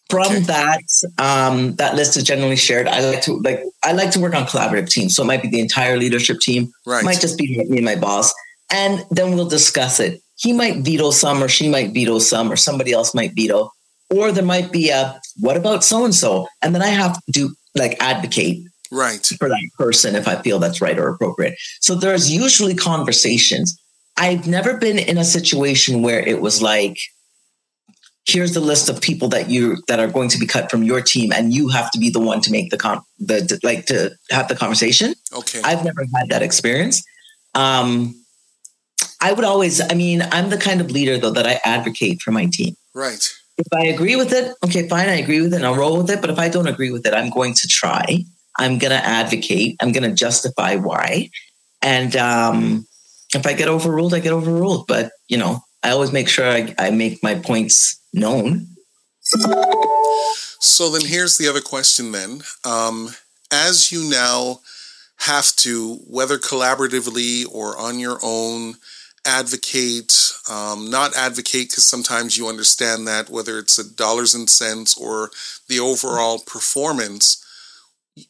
From 0.08 0.22
okay. 0.22 0.40
that 0.40 0.82
um, 1.18 1.76
that 1.76 1.94
list 1.94 2.16
is 2.16 2.24
generally 2.24 2.56
shared. 2.56 2.88
I 2.88 2.98
like 3.08 3.22
to 3.22 3.36
like 3.38 3.62
i 3.84 3.92
like 3.92 4.10
to 4.10 4.18
work 4.18 4.34
on 4.34 4.44
collaborative 4.44 4.90
teams. 4.90 5.14
So 5.14 5.22
it 5.22 5.26
might 5.26 5.40
be 5.40 5.48
the 5.48 5.60
entire 5.60 5.96
leadership 5.96 6.40
team. 6.40 6.72
Right. 6.84 7.04
might 7.04 7.20
just 7.20 7.38
be 7.38 7.64
me 7.68 7.76
and 7.76 7.84
my 7.84 7.94
boss. 7.94 8.34
And 8.72 9.04
then 9.12 9.36
we'll 9.36 9.48
discuss 9.48 10.00
it. 10.00 10.20
He 10.36 10.52
might 10.52 10.78
veto 10.78 11.12
some 11.12 11.44
or 11.44 11.48
she 11.48 11.68
might 11.68 11.94
veto 11.94 12.18
some 12.18 12.50
or 12.50 12.56
somebody 12.56 12.92
else 12.92 13.14
might 13.14 13.34
veto. 13.36 13.70
Or 14.10 14.32
there 14.32 14.44
might 14.44 14.72
be 14.72 14.90
a 14.90 15.20
what 15.38 15.56
about 15.56 15.84
so 15.84 16.04
and 16.04 16.14
so 16.14 16.48
and 16.62 16.74
then 16.74 16.82
i 16.82 16.88
have 16.88 17.14
to 17.14 17.32
do 17.32 17.54
like 17.74 17.96
advocate 18.00 18.64
right. 18.90 19.24
for 19.38 19.48
that 19.48 19.68
person 19.78 20.14
if 20.14 20.26
i 20.28 20.40
feel 20.42 20.58
that's 20.58 20.80
right 20.80 20.98
or 20.98 21.08
appropriate. 21.08 21.54
So 21.80 21.94
there's 21.94 22.30
usually 22.30 22.74
conversations. 22.74 23.78
I've 24.16 24.46
never 24.46 24.76
been 24.76 24.98
in 24.98 25.18
a 25.18 25.24
situation 25.24 26.02
where 26.02 26.20
it 26.20 26.40
was 26.40 26.60
like 26.60 26.98
here's 28.26 28.52
the 28.52 28.60
list 28.60 28.88
of 28.88 29.00
people 29.00 29.28
that 29.28 29.48
you 29.48 29.76
that 29.88 29.98
are 29.98 30.06
going 30.06 30.28
to 30.28 30.38
be 30.38 30.46
cut 30.46 30.70
from 30.70 30.82
your 30.82 31.00
team 31.00 31.32
and 31.32 31.52
you 31.52 31.68
have 31.68 31.90
to 31.90 31.98
be 31.98 32.10
the 32.10 32.20
one 32.20 32.40
to 32.42 32.52
make 32.52 32.70
the 32.70 32.76
con 32.76 33.00
the 33.18 33.58
like 33.62 33.86
to 33.86 34.10
have 34.30 34.48
the 34.48 34.56
conversation. 34.56 35.14
Okay. 35.32 35.60
I've 35.64 35.84
never 35.84 36.04
had 36.14 36.28
that 36.28 36.42
experience. 36.42 37.02
Um 37.54 38.14
i 39.22 39.32
would 39.32 39.44
always 39.44 39.80
i 39.80 39.94
mean 39.94 40.22
i'm 40.32 40.48
the 40.50 40.56
kind 40.56 40.80
of 40.80 40.90
leader 40.90 41.18
though 41.18 41.30
that 41.30 41.46
i 41.46 41.60
advocate 41.64 42.20
for 42.20 42.30
my 42.30 42.46
team. 42.46 42.74
Right. 42.94 43.28
If 43.58 43.66
i 43.74 43.86
agree 43.86 44.16
with 44.16 44.32
it 44.32 44.54
okay 44.64 44.88
fine 44.88 45.08
i 45.08 45.16
agree 45.16 45.40
with 45.40 45.52
it 45.52 45.56
and 45.56 45.66
i'll 45.66 45.76
roll 45.76 45.98
with 45.98 46.10
it. 46.10 46.20
But 46.20 46.30
if 46.30 46.38
i 46.38 46.48
don't 46.48 46.68
agree 46.68 46.90
with 46.90 47.06
it 47.06 47.14
i'm 47.14 47.30
going 47.30 47.54
to 47.54 47.66
try 47.68 48.24
i'm 48.60 48.78
going 48.78 48.92
to 48.92 49.04
advocate 49.04 49.76
i'm 49.80 49.92
going 49.92 50.08
to 50.08 50.14
justify 50.14 50.76
why 50.76 51.28
and 51.82 52.14
um 52.16 52.86
if 53.34 53.46
i 53.46 53.52
get 53.52 53.68
overruled 53.68 54.14
i 54.14 54.20
get 54.20 54.32
overruled 54.32 54.86
but 54.86 55.10
you 55.28 55.36
know 55.36 55.60
i 55.82 55.90
always 55.90 56.12
make 56.12 56.28
sure 56.28 56.48
i, 56.48 56.72
I 56.78 56.90
make 56.90 57.22
my 57.22 57.34
points 57.34 58.00
known. 58.12 58.66
So 60.60 60.90
then 60.90 61.06
here's 61.06 61.38
the 61.38 61.48
other 61.48 61.60
question 61.60 62.12
then. 62.12 62.42
Um, 62.64 63.10
as 63.52 63.90
you 63.92 64.08
now 64.10 64.60
have 65.20 65.54
to, 65.56 65.96
whether 66.06 66.38
collaboratively 66.38 67.44
or 67.50 67.78
on 67.78 67.98
your 67.98 68.18
own, 68.22 68.74
advocate, 69.26 70.32
um, 70.50 70.90
not 70.90 71.16
advocate, 71.16 71.70
because 71.70 71.84
sometimes 71.84 72.38
you 72.38 72.48
understand 72.48 73.06
that 73.06 73.28
whether 73.28 73.58
it's 73.58 73.78
a 73.78 73.94
dollars 73.94 74.34
and 74.34 74.48
cents 74.48 74.96
or 74.96 75.30
the 75.68 75.78
overall 75.78 76.38
performance. 76.38 77.44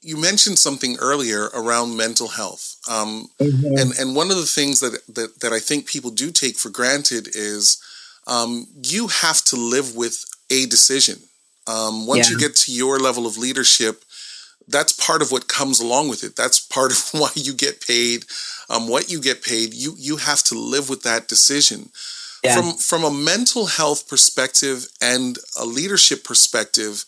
You 0.01 0.17
mentioned 0.17 0.59
something 0.59 0.97
earlier 0.99 1.49
around 1.55 1.97
mental 1.97 2.29
health, 2.29 2.77
um, 2.89 3.29
mm-hmm. 3.41 3.79
and 3.79 3.93
and 3.99 4.17
one 4.17 4.31
of 4.31 4.37
the 4.37 4.47
things 4.47 4.81
that, 4.81 5.01
that 5.15 5.41
that 5.41 5.53
I 5.53 5.59
think 5.59 5.87
people 5.87 6.11
do 6.11 6.31
take 6.31 6.57
for 6.57 6.71
granted 6.71 7.29
is 7.35 7.83
um, 8.27 8.67
you 8.83 9.09
have 9.09 9.43
to 9.47 9.57
live 9.57 9.97
with 9.97 10.25
a 10.51 10.67
decision. 10.67 11.19
Um, 11.67 12.07
once 12.07 12.29
yeah. 12.29 12.35
you 12.35 12.41
get 12.41 12.57
to 12.57 12.73
your 12.73 12.99
level 12.99 13.27
of 13.27 13.37
leadership, 13.37 14.05
that's 14.69 14.93
part 14.93 15.23
of 15.23 15.31
what 15.31 15.49
comes 15.49 15.81
along 15.81 16.09
with 16.09 16.25
it. 16.25 16.37
That's 16.37 16.61
part 16.61 16.93
of 16.93 17.09
why 17.21 17.31
you 17.35 17.55
get 17.55 17.81
paid, 17.87 18.25
um, 18.69 18.89
what 18.89 19.11
you 19.11 19.21
get 19.21 19.43
paid. 19.43 19.75
You 19.75 19.95
you 19.99 20.17
have 20.17 20.43
to 20.45 20.55
live 20.55 20.89
with 20.89 21.03
that 21.03 21.29
decision. 21.29 21.91
Yeah. 22.43 22.57
From 22.57 22.73
from 22.75 23.05
a 23.05 23.11
mental 23.11 23.67
health 23.67 24.09
perspective 24.09 24.87
and 25.01 25.39
a 25.59 25.67
leadership 25.67 26.25
perspective, 26.25 27.05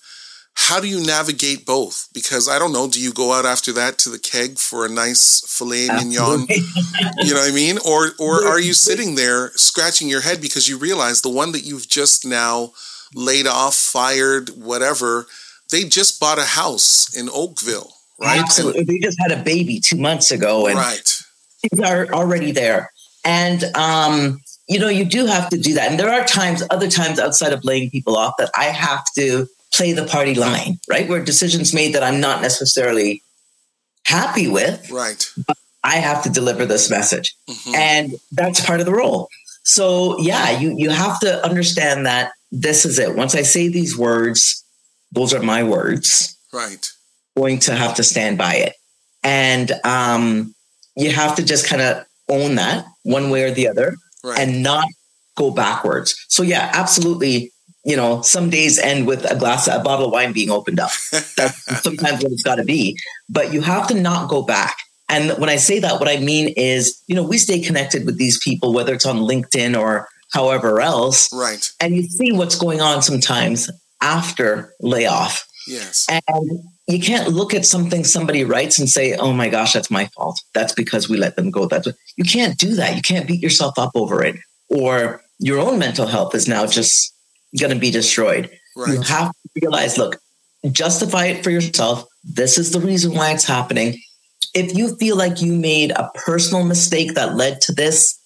how 0.54 0.80
do 0.80 0.86
you 0.86 1.04
navigate 1.04 1.64
both? 1.64 2.08
Because 2.12 2.48
I 2.48 2.58
don't 2.58 2.72
know, 2.72 2.88
do 2.88 3.00
you 3.00 3.12
go 3.12 3.32
out 3.32 3.46
after 3.46 3.72
that 3.72 3.98
to 4.00 4.10
the 4.10 4.18
keg 4.18 4.58
for 4.58 4.84
a 4.84 4.88
nice 4.88 5.40
filet 5.46 5.88
mignon? 5.88 6.46
you 6.48 7.34
know 7.34 7.40
what 7.40 7.50
I 7.50 7.54
mean? 7.54 7.78
Or 7.86 8.10
or 8.18 8.46
are 8.46 8.60
you 8.60 8.74
sitting 8.74 9.14
there 9.14 9.50
scratching 9.54 10.08
your 10.08 10.20
head 10.20 10.40
because 10.40 10.68
you 10.68 10.78
realize 10.78 11.22
the 11.22 11.30
one 11.30 11.52
that 11.52 11.64
you've 11.64 11.88
just 11.88 12.26
now 12.26 12.72
laid 13.14 13.46
off, 13.46 13.74
fired, 13.74 14.50
whatever, 14.50 15.26
they 15.70 15.84
just 15.84 16.20
bought 16.20 16.38
a 16.38 16.44
house 16.44 17.14
in 17.16 17.28
Oakville, 17.32 17.92
right? 18.20 18.40
Absolutely. 18.40 18.80
And, 18.80 18.88
they 18.88 18.98
just 18.98 19.18
had 19.20 19.32
a 19.32 19.42
baby 19.42 19.80
two 19.80 19.96
months 19.96 20.30
ago 20.30 20.66
and 20.66 20.76
right. 20.76 21.22
things 21.62 21.82
are 21.82 22.06
already 22.12 22.52
there. 22.52 22.92
And 23.24 23.64
um, 23.74 24.40
you 24.68 24.78
know, 24.78 24.88
you 24.88 25.04
do 25.04 25.26
have 25.26 25.48
to 25.50 25.58
do 25.58 25.74
that. 25.74 25.90
And 25.90 25.98
there 25.98 26.12
are 26.12 26.24
times, 26.24 26.62
other 26.70 26.88
times 26.88 27.18
outside 27.18 27.52
of 27.52 27.64
laying 27.64 27.90
people 27.90 28.16
off 28.16 28.34
that 28.38 28.50
I 28.56 28.64
have 28.64 29.04
to 29.16 29.46
play 29.72 29.92
the 29.92 30.04
party 30.04 30.34
line, 30.34 30.78
right? 30.88 31.08
Where 31.08 31.24
decisions 31.24 31.74
made 31.74 31.94
that 31.94 32.02
I'm 32.02 32.20
not 32.20 32.42
necessarily 32.42 33.22
happy 34.06 34.48
with. 34.48 34.90
Right. 34.90 35.24
I 35.84 35.96
have 35.96 36.22
to 36.24 36.30
deliver 36.30 36.66
this 36.66 36.90
message. 36.90 37.34
Mm-hmm. 37.48 37.74
And 37.74 38.12
that's 38.32 38.64
part 38.64 38.80
of 38.80 38.86
the 38.86 38.92
role. 38.92 39.28
So 39.64 40.18
yeah, 40.20 40.58
you 40.58 40.74
you 40.76 40.90
have 40.90 41.20
to 41.20 41.44
understand 41.44 42.06
that 42.06 42.32
this 42.50 42.84
is 42.84 42.98
it. 42.98 43.16
Once 43.16 43.34
I 43.34 43.42
say 43.42 43.68
these 43.68 43.96
words, 43.96 44.64
those 45.12 45.32
are 45.32 45.42
my 45.42 45.62
words. 45.62 46.36
Right. 46.52 46.86
Going 47.36 47.58
to 47.60 47.74
have 47.74 47.94
to 47.94 48.02
stand 48.02 48.38
by 48.38 48.54
it. 48.54 48.74
And 49.22 49.72
um, 49.84 50.54
you 50.96 51.12
have 51.12 51.36
to 51.36 51.44
just 51.44 51.68
kind 51.68 51.80
of 51.80 52.04
own 52.28 52.56
that 52.56 52.84
one 53.04 53.30
way 53.30 53.44
or 53.44 53.50
the 53.52 53.68
other 53.68 53.94
right. 54.24 54.38
and 54.38 54.62
not 54.62 54.86
go 55.36 55.50
backwards. 55.50 56.14
So 56.28 56.42
yeah, 56.42 56.70
absolutely 56.74 57.52
you 57.84 57.96
know, 57.96 58.22
some 58.22 58.50
days 58.50 58.78
end 58.78 59.06
with 59.06 59.30
a 59.30 59.36
glass, 59.36 59.66
a 59.66 59.80
bottle 59.80 60.06
of 60.06 60.12
wine 60.12 60.32
being 60.32 60.50
opened 60.50 60.78
up. 60.78 60.90
That's 61.36 61.82
sometimes 61.82 62.22
what 62.22 62.32
it's 62.32 62.42
got 62.42 62.56
to 62.56 62.64
be. 62.64 62.98
But 63.28 63.52
you 63.52 63.60
have 63.60 63.88
to 63.88 63.94
not 63.94 64.28
go 64.28 64.42
back. 64.42 64.76
And 65.08 65.38
when 65.38 65.50
I 65.50 65.56
say 65.56 65.78
that, 65.80 66.00
what 66.00 66.08
I 66.08 66.18
mean 66.18 66.54
is, 66.56 67.02
you 67.06 67.14
know, 67.14 67.22
we 67.22 67.38
stay 67.38 67.60
connected 67.60 68.06
with 68.06 68.16
these 68.18 68.38
people, 68.38 68.72
whether 68.72 68.94
it's 68.94 69.04
on 69.04 69.18
LinkedIn 69.18 69.78
or 69.78 70.08
however 70.32 70.80
else. 70.80 71.30
Right. 71.32 71.68
And 71.80 71.94
you 71.94 72.04
see 72.04 72.32
what's 72.32 72.56
going 72.56 72.80
on 72.80 73.02
sometimes 73.02 73.70
after 74.00 74.72
layoff. 74.80 75.46
Yes. 75.66 76.06
And 76.08 76.22
you 76.88 77.00
can't 77.00 77.28
look 77.28 77.52
at 77.54 77.66
something 77.66 78.04
somebody 78.04 78.44
writes 78.44 78.78
and 78.78 78.88
say, 78.88 79.14
"Oh 79.14 79.32
my 79.32 79.48
gosh, 79.48 79.72
that's 79.72 79.90
my 79.90 80.06
fault. 80.06 80.40
That's 80.54 80.72
because 80.72 81.08
we 81.08 81.16
let 81.16 81.36
them 81.36 81.50
go." 81.50 81.66
That's 81.66 81.86
what, 81.86 81.94
you 82.16 82.24
can't 82.24 82.58
do 82.58 82.74
that. 82.74 82.96
You 82.96 83.02
can't 83.02 83.28
beat 83.28 83.40
yourself 83.40 83.78
up 83.78 83.92
over 83.94 84.24
it, 84.24 84.36
or 84.68 85.22
your 85.38 85.60
own 85.60 85.78
mental 85.78 86.06
health 86.06 86.34
is 86.34 86.48
now 86.48 86.66
just 86.66 87.14
going 87.58 87.72
to 87.72 87.78
be 87.78 87.90
destroyed. 87.90 88.50
Right. 88.76 88.94
You 88.94 89.00
have 89.02 89.32
to 89.32 89.60
realize, 89.60 89.98
look, 89.98 90.18
justify 90.70 91.26
it 91.26 91.44
for 91.44 91.50
yourself. 91.50 92.04
This 92.24 92.58
is 92.58 92.72
the 92.72 92.80
reason 92.80 93.14
why 93.14 93.32
it's 93.32 93.44
happening. 93.44 93.98
If 94.54 94.76
you 94.76 94.96
feel 94.96 95.16
like 95.16 95.40
you 95.42 95.54
made 95.54 95.90
a 95.92 96.10
personal 96.14 96.64
mistake 96.64 97.14
that 97.14 97.34
led 97.34 97.60
to 97.62 97.72
this, 97.72 98.18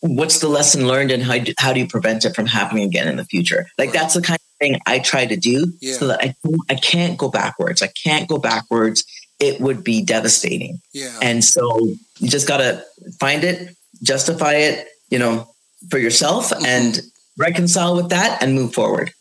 what's 0.00 0.40
the 0.40 0.48
lesson 0.48 0.86
learned 0.86 1.10
and 1.10 1.22
how 1.22 1.38
do, 1.38 1.52
how 1.58 1.72
do 1.72 1.80
you 1.80 1.88
prevent 1.88 2.24
it 2.24 2.34
from 2.34 2.46
happening 2.46 2.84
again 2.84 3.08
in 3.08 3.16
the 3.16 3.24
future? 3.24 3.66
Like 3.78 3.88
right. 3.88 4.00
that's 4.00 4.14
the 4.14 4.22
kind 4.22 4.38
of 4.38 4.58
thing 4.58 4.80
I 4.86 4.98
try 4.98 5.26
to 5.26 5.36
do 5.36 5.72
yeah. 5.80 5.94
so 5.94 6.06
that 6.08 6.20
I, 6.22 6.34
I 6.70 6.74
can't 6.74 7.18
go 7.18 7.30
backwards. 7.30 7.82
I 7.82 7.88
can't 7.88 8.28
go 8.28 8.38
backwards 8.38 9.04
it 9.38 9.60
would 9.60 9.84
be 9.84 10.02
devastating. 10.02 10.80
Yeah. 10.92 11.18
And 11.22 11.44
so 11.44 11.78
you 12.18 12.28
just 12.28 12.48
got 12.48 12.58
to 12.58 12.82
find 13.20 13.44
it, 13.44 13.76
justify 14.02 14.54
it, 14.54 14.88
you 15.10 15.18
know, 15.18 15.48
for 15.90 15.98
yourself 15.98 16.50
mm-hmm. 16.50 16.64
and 16.64 17.00
reconcile 17.38 17.96
with 17.96 18.08
that 18.10 18.42
and 18.42 18.54
move 18.54 18.74
forward. 18.74 19.12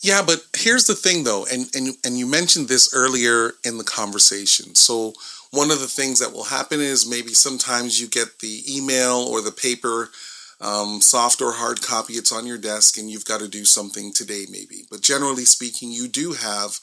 Yeah, 0.00 0.22
but 0.24 0.46
here's 0.56 0.86
the 0.86 0.94
thing 0.94 1.24
though, 1.24 1.46
and, 1.50 1.66
and 1.74 1.96
and 2.04 2.18
you 2.18 2.26
mentioned 2.26 2.68
this 2.68 2.94
earlier 2.94 3.54
in 3.64 3.78
the 3.78 3.84
conversation. 3.84 4.74
So 4.74 5.14
one 5.50 5.70
of 5.70 5.80
the 5.80 5.88
things 5.88 6.20
that 6.20 6.32
will 6.32 6.44
happen 6.44 6.80
is 6.80 7.08
maybe 7.08 7.34
sometimes 7.34 8.00
you 8.00 8.08
get 8.08 8.38
the 8.40 8.62
email 8.68 9.16
or 9.16 9.40
the 9.40 9.50
paper, 9.50 10.10
um, 10.60 11.00
soft 11.00 11.40
or 11.40 11.52
hard 11.52 11.82
copy, 11.82 12.14
it's 12.14 12.32
on 12.32 12.46
your 12.46 12.58
desk 12.58 12.98
and 12.98 13.10
you've 13.10 13.24
got 13.24 13.40
to 13.40 13.48
do 13.48 13.64
something 13.64 14.12
today 14.12 14.44
maybe. 14.50 14.84
But 14.90 15.02
generally 15.02 15.44
speaking, 15.44 15.90
you 15.90 16.08
do 16.08 16.32
have 16.32 16.78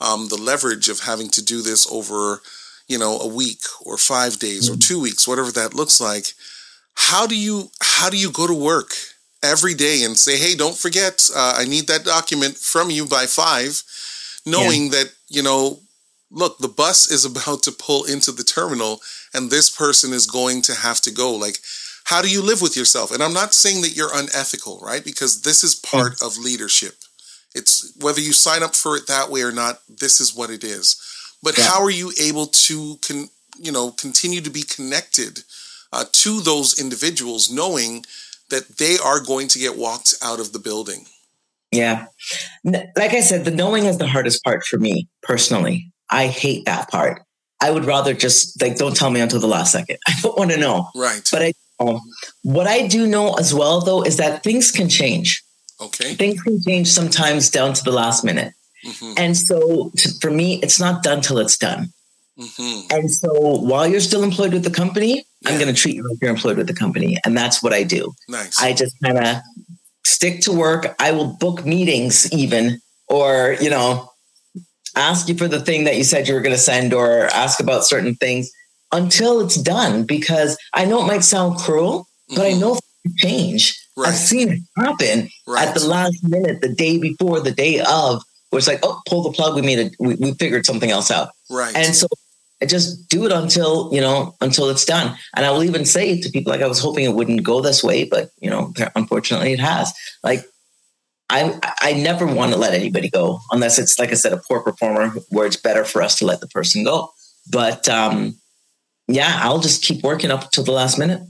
um, 0.00 0.28
the 0.28 0.36
leverage 0.36 0.88
of 0.88 1.00
having 1.00 1.28
to 1.30 1.44
do 1.44 1.62
this 1.62 1.90
over, 1.90 2.40
you 2.88 2.98
know, 2.98 3.18
a 3.18 3.28
week 3.28 3.62
or 3.84 3.96
five 3.96 4.38
days 4.38 4.64
mm-hmm. 4.64 4.74
or 4.74 4.78
two 4.78 5.00
weeks, 5.00 5.28
whatever 5.28 5.52
that 5.52 5.74
looks 5.74 6.00
like. 6.00 6.32
How 6.96 7.26
do 7.26 7.36
you 7.36 7.70
how 7.80 8.08
do 8.10 8.16
you 8.16 8.30
go 8.30 8.46
to 8.46 8.54
work 8.54 8.94
every 9.44 9.74
day 9.74 10.02
and 10.02 10.16
say, 10.16 10.36
hey, 10.36 10.56
don't 10.56 10.76
forget, 10.76 11.28
uh, 11.36 11.54
I 11.56 11.64
need 11.66 11.86
that 11.86 12.04
document 12.04 12.56
from 12.56 12.90
you 12.90 13.06
by 13.06 13.26
five, 13.26 13.82
knowing 14.46 14.84
yeah. 14.84 14.90
that 14.90 15.12
you 15.28 15.42
know, 15.42 15.80
look, 16.30 16.58
the 16.58 16.68
bus 16.68 17.10
is 17.10 17.24
about 17.24 17.62
to 17.64 17.72
pull 17.72 18.04
into 18.04 18.32
the 18.32 18.44
terminal, 18.44 19.00
and 19.32 19.50
this 19.50 19.70
person 19.70 20.12
is 20.12 20.26
going 20.26 20.62
to 20.62 20.74
have 20.74 21.00
to 21.02 21.10
go. 21.10 21.32
Like, 21.34 21.58
how 22.04 22.22
do 22.22 22.28
you 22.28 22.42
live 22.42 22.60
with 22.60 22.76
yourself? 22.76 23.12
And 23.12 23.22
I'm 23.22 23.32
not 23.32 23.54
saying 23.54 23.82
that 23.82 23.96
you're 23.96 24.14
unethical, 24.14 24.80
right? 24.82 25.04
Because 25.04 25.42
this 25.42 25.64
is 25.64 25.74
part 25.74 26.22
of 26.22 26.36
leadership. 26.36 26.94
It's 27.54 27.92
whether 28.00 28.20
you 28.20 28.32
sign 28.32 28.62
up 28.62 28.74
for 28.74 28.96
it 28.96 29.06
that 29.06 29.30
way 29.30 29.42
or 29.42 29.52
not, 29.52 29.80
this 29.88 30.20
is 30.20 30.34
what 30.34 30.50
it 30.50 30.64
is. 30.64 31.00
But 31.42 31.56
yeah. 31.56 31.64
how 31.64 31.82
are 31.82 31.90
you 31.90 32.12
able 32.20 32.46
to 32.46 32.96
con, 33.06 33.28
you 33.58 33.70
know, 33.70 33.92
continue 33.92 34.40
to 34.40 34.50
be 34.50 34.62
connected 34.62 35.44
uh, 35.92 36.04
to 36.10 36.40
those 36.40 36.80
individuals 36.80 37.50
knowing 37.50 38.04
that 38.54 38.78
they 38.78 38.96
are 38.98 39.20
going 39.20 39.48
to 39.48 39.58
get 39.58 39.76
walked 39.76 40.14
out 40.22 40.38
of 40.38 40.52
the 40.52 40.58
building? 40.58 41.06
Yeah. 41.72 42.06
Like 42.64 43.12
I 43.14 43.20
said, 43.20 43.44
the 43.44 43.50
knowing 43.50 43.84
is 43.84 43.98
the 43.98 44.06
hardest 44.06 44.44
part 44.44 44.64
for 44.64 44.78
me 44.78 45.08
personally. 45.22 45.90
I 46.08 46.28
hate 46.28 46.66
that 46.66 46.88
part. 46.88 47.22
I 47.60 47.70
would 47.70 47.84
rather 47.84 48.14
just 48.14 48.60
like 48.62 48.76
don't 48.76 48.96
tell 48.96 49.10
me 49.10 49.20
until 49.20 49.40
the 49.40 49.48
last 49.48 49.72
second. 49.72 49.98
I 50.08 50.12
don't 50.22 50.38
want 50.38 50.52
to 50.52 50.56
know. 50.56 50.88
Right. 50.94 51.26
But 51.32 51.42
I 51.42 51.52
um, 51.80 52.00
what 52.42 52.68
I 52.68 52.86
do 52.86 53.06
know 53.06 53.34
as 53.34 53.52
well 53.52 53.80
though 53.80 54.04
is 54.04 54.18
that 54.18 54.44
things 54.44 54.70
can 54.70 54.88
change. 54.88 55.42
Okay. 55.80 56.14
Things 56.14 56.40
can 56.42 56.60
change 56.62 56.88
sometimes 56.88 57.50
down 57.50 57.74
to 57.74 57.82
the 57.82 57.90
last 57.90 58.24
minute. 58.24 58.52
Mm-hmm. 58.86 59.14
And 59.16 59.36
so 59.36 59.90
for 60.20 60.30
me, 60.30 60.60
it's 60.62 60.78
not 60.78 61.02
done 61.02 61.20
till 61.22 61.38
it's 61.38 61.56
done. 61.56 61.88
Mm-hmm. 62.38 62.94
And 62.94 63.10
so 63.10 63.30
while 63.58 63.86
you're 63.86 64.00
still 64.00 64.22
employed 64.22 64.52
with 64.52 64.64
the 64.64 64.70
company, 64.70 65.24
yeah. 65.44 65.52
I'm 65.52 65.60
going 65.60 65.72
to 65.72 65.80
treat 65.80 65.96
you 65.96 66.08
like 66.08 66.18
you're 66.20 66.30
employed 66.30 66.56
with 66.56 66.66
the 66.66 66.74
company. 66.74 67.18
And 67.24 67.36
that's 67.36 67.62
what 67.62 67.72
I 67.72 67.82
do. 67.82 68.12
Nice. 68.28 68.60
I 68.60 68.72
just 68.72 68.94
kind 69.02 69.18
of 69.18 69.36
stick 70.04 70.40
to 70.42 70.52
work. 70.52 70.94
I 70.98 71.12
will 71.12 71.36
book 71.38 71.64
meetings 71.64 72.32
even, 72.32 72.80
or, 73.08 73.56
you 73.60 73.70
know, 73.70 74.10
ask 74.96 75.28
you 75.28 75.36
for 75.36 75.48
the 75.48 75.60
thing 75.60 75.84
that 75.84 75.96
you 75.96 76.04
said 76.04 76.28
you 76.28 76.34
were 76.34 76.40
going 76.40 76.54
to 76.54 76.60
send 76.60 76.94
or 76.94 77.26
ask 77.26 77.60
about 77.60 77.84
certain 77.84 78.14
things 78.14 78.50
until 78.92 79.40
it's 79.40 79.56
done 79.56 80.04
because 80.04 80.56
I 80.72 80.84
know 80.84 81.02
it 81.02 81.06
might 81.06 81.24
sound 81.24 81.58
cruel, 81.58 82.06
but 82.28 82.38
mm-hmm. 82.38 82.56
I 82.56 82.60
know 82.60 82.78
change. 83.18 83.80
Right. 83.96 84.08
I've 84.08 84.14
seen 84.14 84.48
it 84.48 84.58
happen 84.76 85.30
right. 85.46 85.68
at 85.68 85.74
the 85.74 85.86
last 85.86 86.22
minute, 86.22 86.60
the 86.60 86.68
day 86.68 86.98
before, 86.98 87.40
the 87.40 87.52
day 87.52 87.80
of, 87.80 88.22
where 88.50 88.58
it's 88.58 88.68
like, 88.68 88.80
oh, 88.84 89.00
pull 89.08 89.22
the 89.22 89.32
plug. 89.32 89.56
We 89.56 89.62
made 89.62 89.80
it. 89.80 89.96
We, 89.98 90.14
we 90.14 90.34
figured 90.34 90.64
something 90.64 90.90
else 90.90 91.10
out. 91.10 91.30
Right. 91.50 91.74
And 91.74 91.92
so 91.94 92.06
I 92.62 92.66
just 92.66 93.08
do 93.08 93.26
it 93.26 93.32
until, 93.32 93.90
you 93.92 94.00
know, 94.00 94.34
until 94.40 94.70
it's 94.70 94.84
done. 94.84 95.16
And 95.36 95.44
I 95.44 95.50
will 95.50 95.64
even 95.64 95.84
say 95.84 96.20
to 96.20 96.30
people, 96.30 96.52
like, 96.52 96.62
I 96.62 96.68
was 96.68 96.80
hoping 96.80 97.04
it 97.04 97.14
wouldn't 97.14 97.42
go 97.42 97.60
this 97.60 97.82
way, 97.82 98.04
but, 98.04 98.30
you 98.40 98.48
know, 98.48 98.72
unfortunately 98.94 99.52
it 99.52 99.60
has. 99.60 99.92
Like, 100.22 100.44
I, 101.28 101.58
I 101.80 101.94
never 101.94 102.26
want 102.26 102.52
to 102.52 102.58
let 102.58 102.74
anybody 102.74 103.10
go 103.10 103.40
unless 103.50 103.78
it's, 103.78 103.98
like 103.98 104.10
I 104.10 104.14
said, 104.14 104.32
a 104.32 104.40
poor 104.48 104.62
performer 104.62 105.08
where 105.30 105.46
it's 105.46 105.56
better 105.56 105.84
for 105.84 106.02
us 106.02 106.18
to 106.18 106.26
let 106.26 106.40
the 106.40 106.48
person 106.48 106.84
go. 106.84 107.12
But 107.50 107.88
um, 107.88 108.38
yeah, 109.08 109.40
I'll 109.42 109.58
just 109.58 109.82
keep 109.82 110.02
working 110.02 110.30
up 110.30 110.44
until 110.44 110.64
the 110.64 110.72
last 110.72 110.98
minute. 110.98 111.22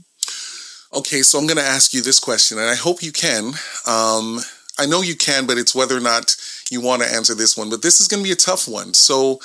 Okay, 0.93 1.23
so 1.23 1.37
I'm 1.37 1.47
going 1.47 1.57
to 1.57 1.63
ask 1.63 1.93
you 1.93 2.01
this 2.01 2.19
question, 2.19 2.57
and 2.57 2.69
I 2.69 2.75
hope 2.75 3.03
you 3.03 3.11
can. 3.11 3.47
Um, 3.85 4.39
I 4.79 4.85
know 4.87 5.01
you 5.01 5.15
can, 5.15 5.45
but 5.45 5.57
it's 5.57 5.75
whether 5.75 5.97
or 5.97 6.01
not 6.01 6.35
you 6.69 6.79
want 6.79 7.01
to 7.01 7.13
answer 7.13 7.35
this 7.35 7.57
one. 7.57 7.69
But 7.69 7.81
this 7.81 7.99
is 7.99 8.07
going 8.07 8.23
to 8.23 8.27
be 8.27 8.31
a 8.31 8.37
tough 8.37 8.67
one. 8.67 8.93
So, 8.93 9.39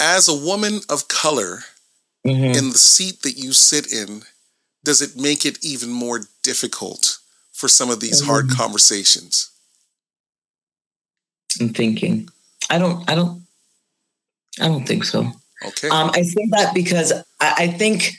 as 0.00 0.28
a 0.28 0.34
woman 0.34 0.80
of 0.88 1.08
color 1.08 1.60
mm-hmm. 2.26 2.56
in 2.56 2.70
the 2.70 2.78
seat 2.78 3.22
that 3.22 3.36
you 3.36 3.52
sit 3.52 3.92
in, 3.92 4.22
does 4.84 5.02
it 5.02 5.20
make 5.20 5.44
it 5.44 5.64
even 5.64 5.90
more 5.90 6.20
difficult 6.42 7.18
for 7.52 7.68
some 7.68 7.90
of 7.90 8.00
these 8.00 8.20
mm-hmm. 8.20 8.30
hard 8.30 8.50
conversations? 8.50 9.50
I'm 11.60 11.70
thinking. 11.70 12.28
I 12.70 12.78
don't. 12.78 13.08
I 13.08 13.14
don't. 13.14 13.42
I 14.60 14.68
don't 14.68 14.86
think 14.86 15.04
so. 15.04 15.30
Okay. 15.64 15.88
Um, 15.88 16.10
I 16.14 16.22
say 16.22 16.46
that 16.50 16.74
because 16.74 17.12
I, 17.40 17.54
I 17.58 17.66
think 17.68 18.12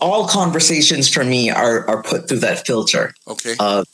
all 0.00 0.28
conversations 0.28 1.08
for 1.08 1.24
me 1.24 1.50
are 1.50 1.88
are 1.88 2.02
put 2.02 2.28
through 2.28 2.40
that 2.40 2.66
filter 2.66 3.14
okay. 3.26 3.54
of 3.58 3.86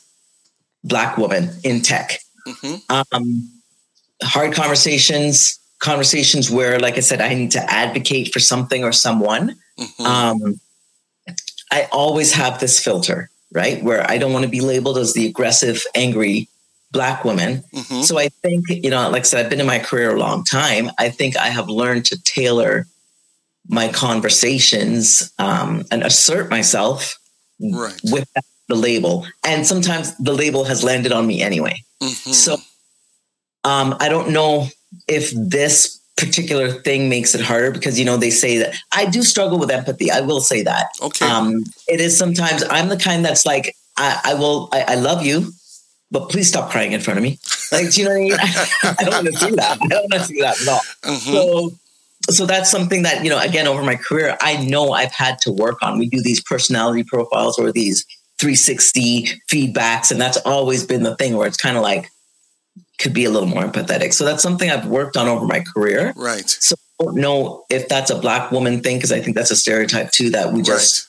black 0.84 1.16
woman 1.16 1.50
in 1.64 1.82
tech. 1.82 2.18
Mm-hmm. 2.46 3.14
Um, 3.14 3.50
hard 4.22 4.54
conversations, 4.54 5.58
conversations 5.80 6.50
where, 6.50 6.78
like 6.78 6.96
I 6.96 7.00
said, 7.00 7.20
I 7.20 7.34
need 7.34 7.50
to 7.52 7.72
advocate 7.72 8.32
for 8.32 8.38
something 8.38 8.84
or 8.84 8.92
someone. 8.92 9.56
Mm-hmm. 9.78 10.06
Um, 10.06 10.60
I 11.72 11.88
always 11.90 12.32
have 12.32 12.60
this 12.60 12.82
filter, 12.82 13.30
right, 13.52 13.82
where 13.82 14.08
I 14.08 14.18
don't 14.18 14.32
want 14.32 14.44
to 14.44 14.50
be 14.50 14.60
labeled 14.60 14.98
as 14.98 15.14
the 15.14 15.26
aggressive, 15.26 15.82
angry 15.94 16.48
black 16.92 17.24
woman. 17.24 17.62
Mm-hmm. 17.72 18.02
So 18.02 18.18
I 18.18 18.28
think, 18.28 18.68
you 18.68 18.90
know, 18.90 19.08
like 19.10 19.20
I 19.20 19.24
said, 19.24 19.44
I've 19.44 19.50
been 19.50 19.60
in 19.60 19.66
my 19.66 19.78
career 19.78 20.14
a 20.14 20.18
long 20.18 20.44
time. 20.44 20.90
I 20.98 21.08
think 21.08 21.36
I 21.36 21.48
have 21.48 21.68
learned 21.68 22.04
to 22.06 22.22
tailor 22.24 22.86
my 23.68 23.88
conversations 23.88 25.32
um, 25.38 25.84
and 25.90 26.02
assert 26.02 26.50
myself 26.50 27.18
right. 27.60 27.98
with 28.04 28.28
the 28.68 28.74
label. 28.74 29.26
And 29.46 29.66
sometimes 29.66 30.16
the 30.16 30.34
label 30.34 30.64
has 30.64 30.82
landed 30.82 31.12
on 31.12 31.26
me 31.26 31.42
anyway. 31.42 31.76
Mm-hmm. 32.02 32.32
So 32.32 32.54
um, 33.62 33.96
I 34.00 34.08
don't 34.08 34.30
know 34.30 34.66
if 35.08 35.30
this 35.34 36.00
particular 36.16 36.70
thing 36.70 37.08
makes 37.08 37.34
it 37.34 37.40
harder 37.40 37.70
because 37.70 37.98
you 37.98 38.04
know 38.04 38.16
they 38.16 38.30
say 38.30 38.58
that 38.58 38.74
I 38.92 39.06
do 39.06 39.22
struggle 39.22 39.58
with 39.58 39.70
empathy. 39.70 40.10
I 40.10 40.20
will 40.20 40.40
say 40.40 40.62
that. 40.62 40.90
Okay. 41.00 41.26
Um, 41.26 41.64
it 41.88 42.00
is 42.00 42.18
sometimes 42.18 42.62
I'm 42.70 42.88
the 42.88 42.98
kind 42.98 43.24
that's 43.24 43.46
like 43.46 43.74
I, 43.96 44.20
I 44.24 44.34
will 44.34 44.68
I, 44.72 44.82
I, 44.88 44.94
love 44.96 45.24
you, 45.24 45.52
but 46.10 46.28
please 46.28 46.48
stop 46.48 46.70
crying 46.70 46.92
in 46.92 47.00
front 47.00 47.18
of 47.18 47.22
me. 47.22 47.38
Like, 47.72 47.90
do 47.90 48.00
you 48.00 48.08
know 48.08 48.12
what 48.12 48.18
I 48.18 48.20
mean? 48.20 48.32
I, 48.82 49.04
don't 49.04 49.24
want 49.24 49.26
to 49.38 49.46
do 49.46 49.56
that. 49.56 49.78
I 49.80 49.86
don't 49.86 50.10
want 50.10 50.26
to 50.26 50.32
do 50.32 50.40
that 50.40 50.60
at 50.60 50.68
all. 50.68 50.80
Mm-hmm. 51.04 51.32
So 51.32 51.70
so 52.28 52.46
that's 52.46 52.70
something 52.70 53.02
that 53.02 53.24
you 53.24 53.30
know 53.30 53.38
again 53.40 53.66
over 53.66 53.82
my 53.82 53.96
career 53.96 54.36
i 54.42 54.62
know 54.66 54.92
i've 54.92 55.12
had 55.12 55.38
to 55.38 55.50
work 55.50 55.82
on 55.82 55.98
we 55.98 56.06
do 56.06 56.22
these 56.22 56.42
personality 56.42 57.02
profiles 57.02 57.58
or 57.58 57.72
these 57.72 58.04
360 58.38 59.26
feedbacks 59.50 60.10
and 60.10 60.20
that's 60.20 60.36
always 60.38 60.84
been 60.84 61.02
the 61.02 61.16
thing 61.16 61.34
where 61.36 61.46
it's 61.46 61.56
kind 61.56 61.76
of 61.76 61.82
like 61.82 62.10
could 63.00 63.12
be 63.12 63.24
a 63.24 63.30
little 63.30 63.48
more 63.48 63.62
empathetic 63.62 64.12
so 64.12 64.24
that's 64.24 64.42
something 64.42 64.70
i've 64.70 64.86
worked 64.86 65.16
on 65.16 65.28
over 65.28 65.46
my 65.46 65.60
career 65.60 66.12
right 66.16 66.48
so 66.48 66.74
i 67.00 67.04
don't 67.04 67.16
know 67.16 67.64
if 67.70 67.88
that's 67.88 68.10
a 68.10 68.18
black 68.18 68.50
woman 68.52 68.80
thing 68.80 68.96
because 68.96 69.12
i 69.12 69.20
think 69.20 69.36
that's 69.36 69.50
a 69.50 69.56
stereotype 69.56 70.10
too 70.10 70.30
that 70.30 70.52
we 70.52 70.62
just 70.62 71.08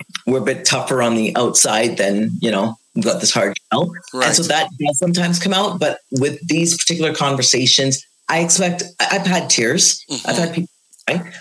right. 0.00 0.32
we're 0.32 0.40
a 0.40 0.44
bit 0.44 0.64
tougher 0.64 1.02
on 1.02 1.14
the 1.14 1.34
outside 1.36 1.96
than 1.96 2.30
you 2.40 2.50
know 2.50 2.76
we've 2.94 3.04
got 3.04 3.20
this 3.20 3.32
hard 3.32 3.56
shell 3.72 3.90
right. 4.12 4.26
and 4.26 4.36
so 4.36 4.42
that 4.42 4.68
does 4.78 4.98
sometimes 4.98 5.38
come 5.38 5.54
out 5.54 5.80
but 5.80 5.98
with 6.12 6.38
these 6.46 6.76
particular 6.76 7.14
conversations 7.14 8.04
I 8.30 8.38
expect. 8.38 8.84
I've 9.00 9.26
had 9.26 9.50
tears. 9.50 10.04
Mm-hmm. 10.08 10.28
I've 10.28 10.36
had 10.38 10.54
people. 10.54 10.68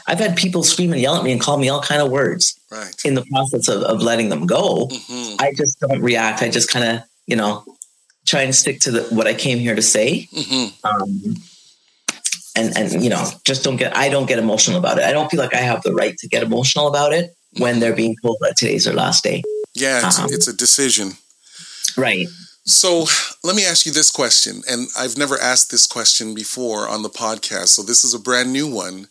I've 0.08 0.18
had 0.18 0.36
people 0.36 0.64
scream 0.64 0.92
and 0.94 1.00
yell 1.00 1.16
at 1.16 1.24
me 1.24 1.32
and 1.32 1.40
call 1.40 1.58
me 1.60 1.70
all 1.70 1.82
kind 1.82 2.02
of 2.02 2.10
words. 2.10 2.60
Right. 2.72 2.96
In 3.06 3.14
the 3.14 3.24
process 3.32 3.68
of, 3.68 3.84
of 3.84 4.02
letting 4.02 4.30
them 4.30 4.48
go, 4.48 4.88
mm-hmm. 4.88 5.36
I 5.40 5.54
just 5.56 5.80
don't 5.80 6.02
react. 6.02 6.42
I 6.42 6.50
just 6.50 6.72
kind 6.72 6.86
of, 6.86 7.04
you 7.28 7.36
know, 7.36 7.64
try 8.30 8.44
and 8.44 8.54
stick 8.54 8.80
to 8.82 8.92
the, 8.92 9.02
what 9.16 9.26
I 9.26 9.34
came 9.34 9.58
here 9.58 9.76
to 9.76 9.82
say. 9.82 10.28
Mm-hmm. 10.32 10.86
Um, 10.88 11.36
and 12.56 12.78
and 12.78 13.04
you 13.04 13.10
know, 13.10 13.26
just 13.44 13.64
don't 13.64 13.78
get. 13.78 13.96
I 13.96 14.10
don't 14.10 14.28
get 14.28 14.40
emotional 14.40 14.78
about 14.78 14.98
it. 14.98 15.04
I 15.04 15.12
don't 15.12 15.30
feel 15.30 15.40
like 15.40 15.54
I 15.54 15.62
have 15.62 15.82
the 15.84 15.94
right 15.94 16.18
to 16.18 16.28
get 16.28 16.44
emotional 16.44 16.88
about 16.88 17.14
it 17.14 17.32
when 17.58 17.80
they're 17.80 17.96
being 17.96 18.16
told 18.22 18.38
that 18.42 18.56
today's 18.58 18.86
their 18.86 18.94
last 18.94 19.24
day. 19.24 19.44
Yeah, 19.74 20.06
it's, 20.06 20.20
um, 20.20 20.28
it's 20.30 20.48
a 20.48 20.56
decision. 20.56 21.12
Right. 21.98 22.28
So 22.66 23.06
let 23.44 23.56
me 23.56 23.66
ask 23.66 23.86
you 23.86 23.92
this 23.92 24.12
question, 24.12 24.62
and 24.70 24.88
I've 24.98 25.18
never 25.18 25.40
asked 25.40 25.72
this 25.72 25.88
question 25.88 26.36
before 26.36 26.88
on 26.88 27.02
the 27.02 27.10
podcast, 27.10 27.70
so 27.70 27.82
this 27.82 28.04
is 28.04 28.14
a 28.14 28.20
brand 28.20 28.52
new 28.54 28.68
one. 28.68 29.08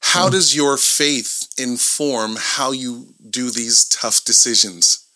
How 0.00 0.28
mm. 0.28 0.32
does 0.32 0.54
your 0.54 0.76
faith 0.76 1.48
inform 1.58 2.36
how 2.38 2.72
you 2.72 3.14
do 3.28 3.50
these 3.50 3.84
tough 3.88 4.24
decisions? 4.24 5.06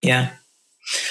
Yeah. 0.00 0.30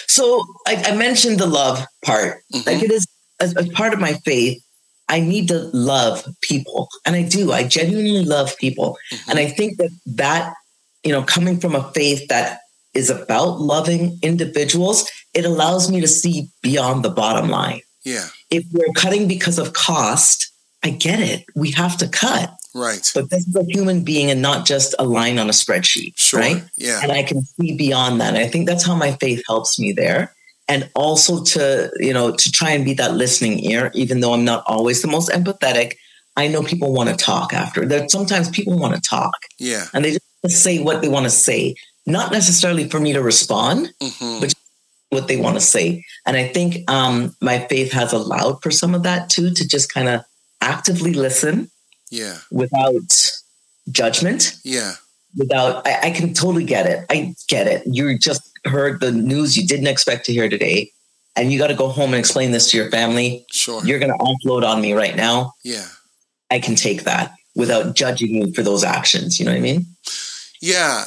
So 0.07 0.45
I, 0.67 0.75
I 0.88 0.95
mentioned 0.95 1.39
the 1.39 1.47
love 1.47 1.86
part. 2.05 2.41
Mm-hmm. 2.53 2.69
Like 2.69 2.83
it 2.83 2.91
is 2.91 3.07
as, 3.39 3.55
as, 3.55 3.67
part 3.69 3.93
of 3.93 3.99
my 3.99 4.13
faith. 4.25 4.62
I 5.09 5.19
need 5.19 5.47
to 5.49 5.59
love 5.73 6.25
people. 6.41 6.88
And 7.05 7.15
I 7.15 7.23
do. 7.23 7.51
I 7.51 7.63
genuinely 7.63 8.23
love 8.23 8.55
people. 8.57 8.97
Mhm. 9.12 9.29
And 9.29 9.39
I 9.39 9.47
think 9.47 9.77
that 9.77 9.91
that, 10.05 10.53
you 11.03 11.12
know, 11.12 11.23
coming 11.23 11.59
from 11.59 11.75
a 11.75 11.91
faith 11.93 12.27
that 12.29 12.59
is 12.93 13.09
about 13.09 13.59
loving 13.59 14.17
individuals, 14.21 15.09
it 15.33 15.45
allows 15.45 15.91
me 15.91 15.99
to 15.99 16.07
see 16.07 16.47
beyond 16.62 17.03
the 17.03 17.09
bottom 17.09 17.49
line. 17.49 17.81
yeah, 18.05 18.27
If 18.49 18.65
we're 18.71 18.93
cutting 18.95 19.27
because 19.27 19.57
of 19.57 19.73
cost, 19.73 20.51
I 20.83 20.89
get 20.89 21.19
it. 21.19 21.43
We 21.55 21.71
have 21.71 21.97
to 21.97 22.07
cut. 22.07 22.53
Right. 22.73 23.12
But 23.13 23.29
this 23.29 23.47
is 23.47 23.55
a 23.55 23.63
human 23.65 24.03
being 24.03 24.29
and 24.31 24.41
not 24.41 24.65
just 24.65 24.95
a 24.99 25.03
line 25.05 25.38
on 25.39 25.47
a 25.49 25.53
spreadsheet. 25.53 26.13
Sure. 26.17 26.39
Right. 26.39 26.63
Yeah. 26.77 26.99
And 27.03 27.12
I 27.12 27.23
can 27.23 27.41
see 27.41 27.75
beyond 27.75 28.19
that. 28.21 28.33
And 28.36 28.38
I 28.43 28.47
think 28.47 28.67
that's 28.67 28.86
how 28.86 28.95
my 28.95 29.12
faith 29.13 29.43
helps 29.47 29.79
me 29.79 29.91
there. 29.93 30.33
And 30.67 30.89
also 30.95 31.43
to, 31.43 31.91
you 31.99 32.13
know, 32.13 32.31
to 32.36 32.51
try 32.51 32.71
and 32.71 32.86
be 32.86 32.93
that 32.95 33.13
listening 33.15 33.59
ear, 33.65 33.91
even 33.93 34.21
though 34.21 34.33
I'm 34.33 34.45
not 34.45 34.63
always 34.65 35.01
the 35.01 35.07
most 35.09 35.29
empathetic. 35.29 35.95
I 36.36 36.47
know 36.47 36.63
people 36.63 36.93
want 36.93 37.09
to 37.09 37.15
talk 37.15 37.53
after. 37.53 37.86
That 37.86 38.09
sometimes 38.09 38.49
people 38.49 38.77
want 38.79 38.95
to 38.95 39.01
talk 39.01 39.36
Yeah. 39.59 39.86
and 39.93 40.03
they 40.03 40.12
just 40.13 40.63
say 40.63 40.81
what 40.81 41.01
they 41.01 41.09
want 41.09 41.25
to 41.25 41.29
say, 41.29 41.75
not 42.07 42.31
necessarily 42.31 42.89
for 42.89 42.99
me 42.99 43.13
to 43.13 43.21
respond, 43.21 43.93
hmm 44.01 44.39
But- 44.39 44.53
what 45.09 45.27
they 45.27 45.38
want 45.38 45.55
to 45.55 45.62
say. 45.62 46.03
And 46.25 46.36
I 46.36 46.47
think 46.47 46.89
um, 46.89 47.36
my 47.39 47.59
faith 47.67 47.91
has 47.91 48.13
allowed 48.13 48.63
for 48.63 48.71
some 48.71 48.95
of 48.95 49.03
that 49.03 49.29
too, 49.29 49.51
to 49.53 49.67
just 49.67 49.93
kind 49.93 50.09
of 50.09 50.21
actively 50.59 51.13
listen 51.13 51.69
Yeah. 52.19 52.38
without 52.52 53.10
judgment 53.91 54.56
Yeah. 54.63 54.93
without 55.38 55.86
I, 55.88 55.93
I 56.08 56.12
can 56.12 56.34
totally 56.34 56.63
get 56.76 56.86
it 56.86 57.06
i 57.10 57.34
get 57.49 57.67
it 57.67 57.82
you 57.86 58.17
just 58.17 58.43
heard 58.65 58.99
the 58.99 59.12
news 59.12 59.58
you 59.58 59.65
didn't 59.67 59.88
expect 59.88 60.26
to 60.26 60.34
hear 60.34 60.47
today 60.49 60.91
and 61.36 61.52
you 61.52 61.58
got 61.60 61.67
to 61.73 61.76
go 61.84 61.88
home 61.89 62.12
and 62.13 62.19
explain 62.19 62.52
this 62.52 62.69
to 62.71 62.78
your 62.78 62.89
family 62.91 63.45
Sure. 63.52 63.84
you're 63.86 63.99
going 63.99 64.15
to 64.17 64.23
offload 64.23 64.63
on 64.71 64.80
me 64.82 64.93
right 64.93 65.15
now 65.15 65.54
Yeah. 65.63 65.88
i 66.52 66.60
can 66.60 66.76
take 66.76 67.04
that 67.04 67.34
without 67.56 67.95
judging 67.95 68.32
you 68.36 68.54
for 68.54 68.63
those 68.63 68.84
actions 68.84 69.39
you 69.39 69.45
know 69.45 69.52
what 69.52 69.58
i 69.58 69.62
mean 69.71 69.86
Yeah, 70.62 71.06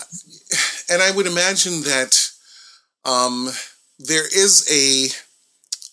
and 0.93 1.01
I 1.03 1.11
would 1.17 1.27
imagine 1.27 1.81
that 1.93 2.13
um, 3.05 3.49
there 3.99 4.27
is 4.45 4.55
a 4.71 5.09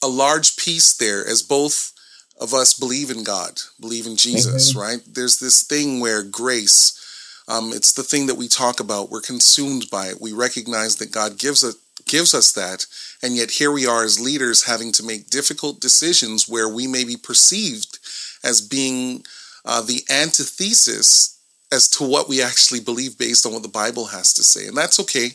a 0.05 0.09
large 0.09 0.57
piece 0.57 0.97
there 0.97 1.25
as 1.25 1.41
both 1.41 1.93
of 2.39 2.53
us 2.53 2.73
believe 2.73 3.09
in 3.11 3.23
God, 3.23 3.61
believe 3.79 4.05
in 4.05 4.15
Jesus, 4.17 4.75
right? 4.75 4.99
There's 5.07 5.39
this 5.39 5.63
thing 5.63 5.99
where 5.99 6.23
grace, 6.23 6.99
um, 7.47 7.71
it's 7.73 7.93
the 7.93 8.03
thing 8.03 8.27
that 8.27 8.35
we 8.35 8.47
talk 8.47 8.79
about. 8.79 9.09
We're 9.09 9.21
consumed 9.21 9.89
by 9.91 10.07
it. 10.07 10.19
We 10.21 10.33
recognize 10.33 10.95
that 10.97 11.11
God 11.11 11.37
gives 11.37 11.63
us 11.63 11.75
gives 12.05 12.33
us 12.33 12.51
that, 12.51 12.85
and 13.21 13.35
yet 13.37 13.49
here 13.51 13.71
we 13.71 13.85
are 13.87 14.03
as 14.03 14.19
leaders 14.19 14.63
having 14.65 14.91
to 14.91 15.03
make 15.03 15.29
difficult 15.29 15.79
decisions 15.79 16.49
where 16.49 16.67
we 16.67 16.85
may 16.85 17.05
be 17.05 17.15
perceived 17.15 17.97
as 18.43 18.59
being 18.59 19.23
uh, 19.63 19.81
the 19.81 20.01
antithesis 20.09 21.39
as 21.71 21.87
to 21.87 22.03
what 22.03 22.27
we 22.27 22.41
actually 22.41 22.81
believe 22.81 23.17
based 23.17 23.45
on 23.45 23.53
what 23.53 23.63
the 23.63 23.69
Bible 23.69 24.07
has 24.07 24.33
to 24.33 24.43
say. 24.43 24.67
And 24.67 24.75
that's 24.75 24.99
okay. 24.99 25.29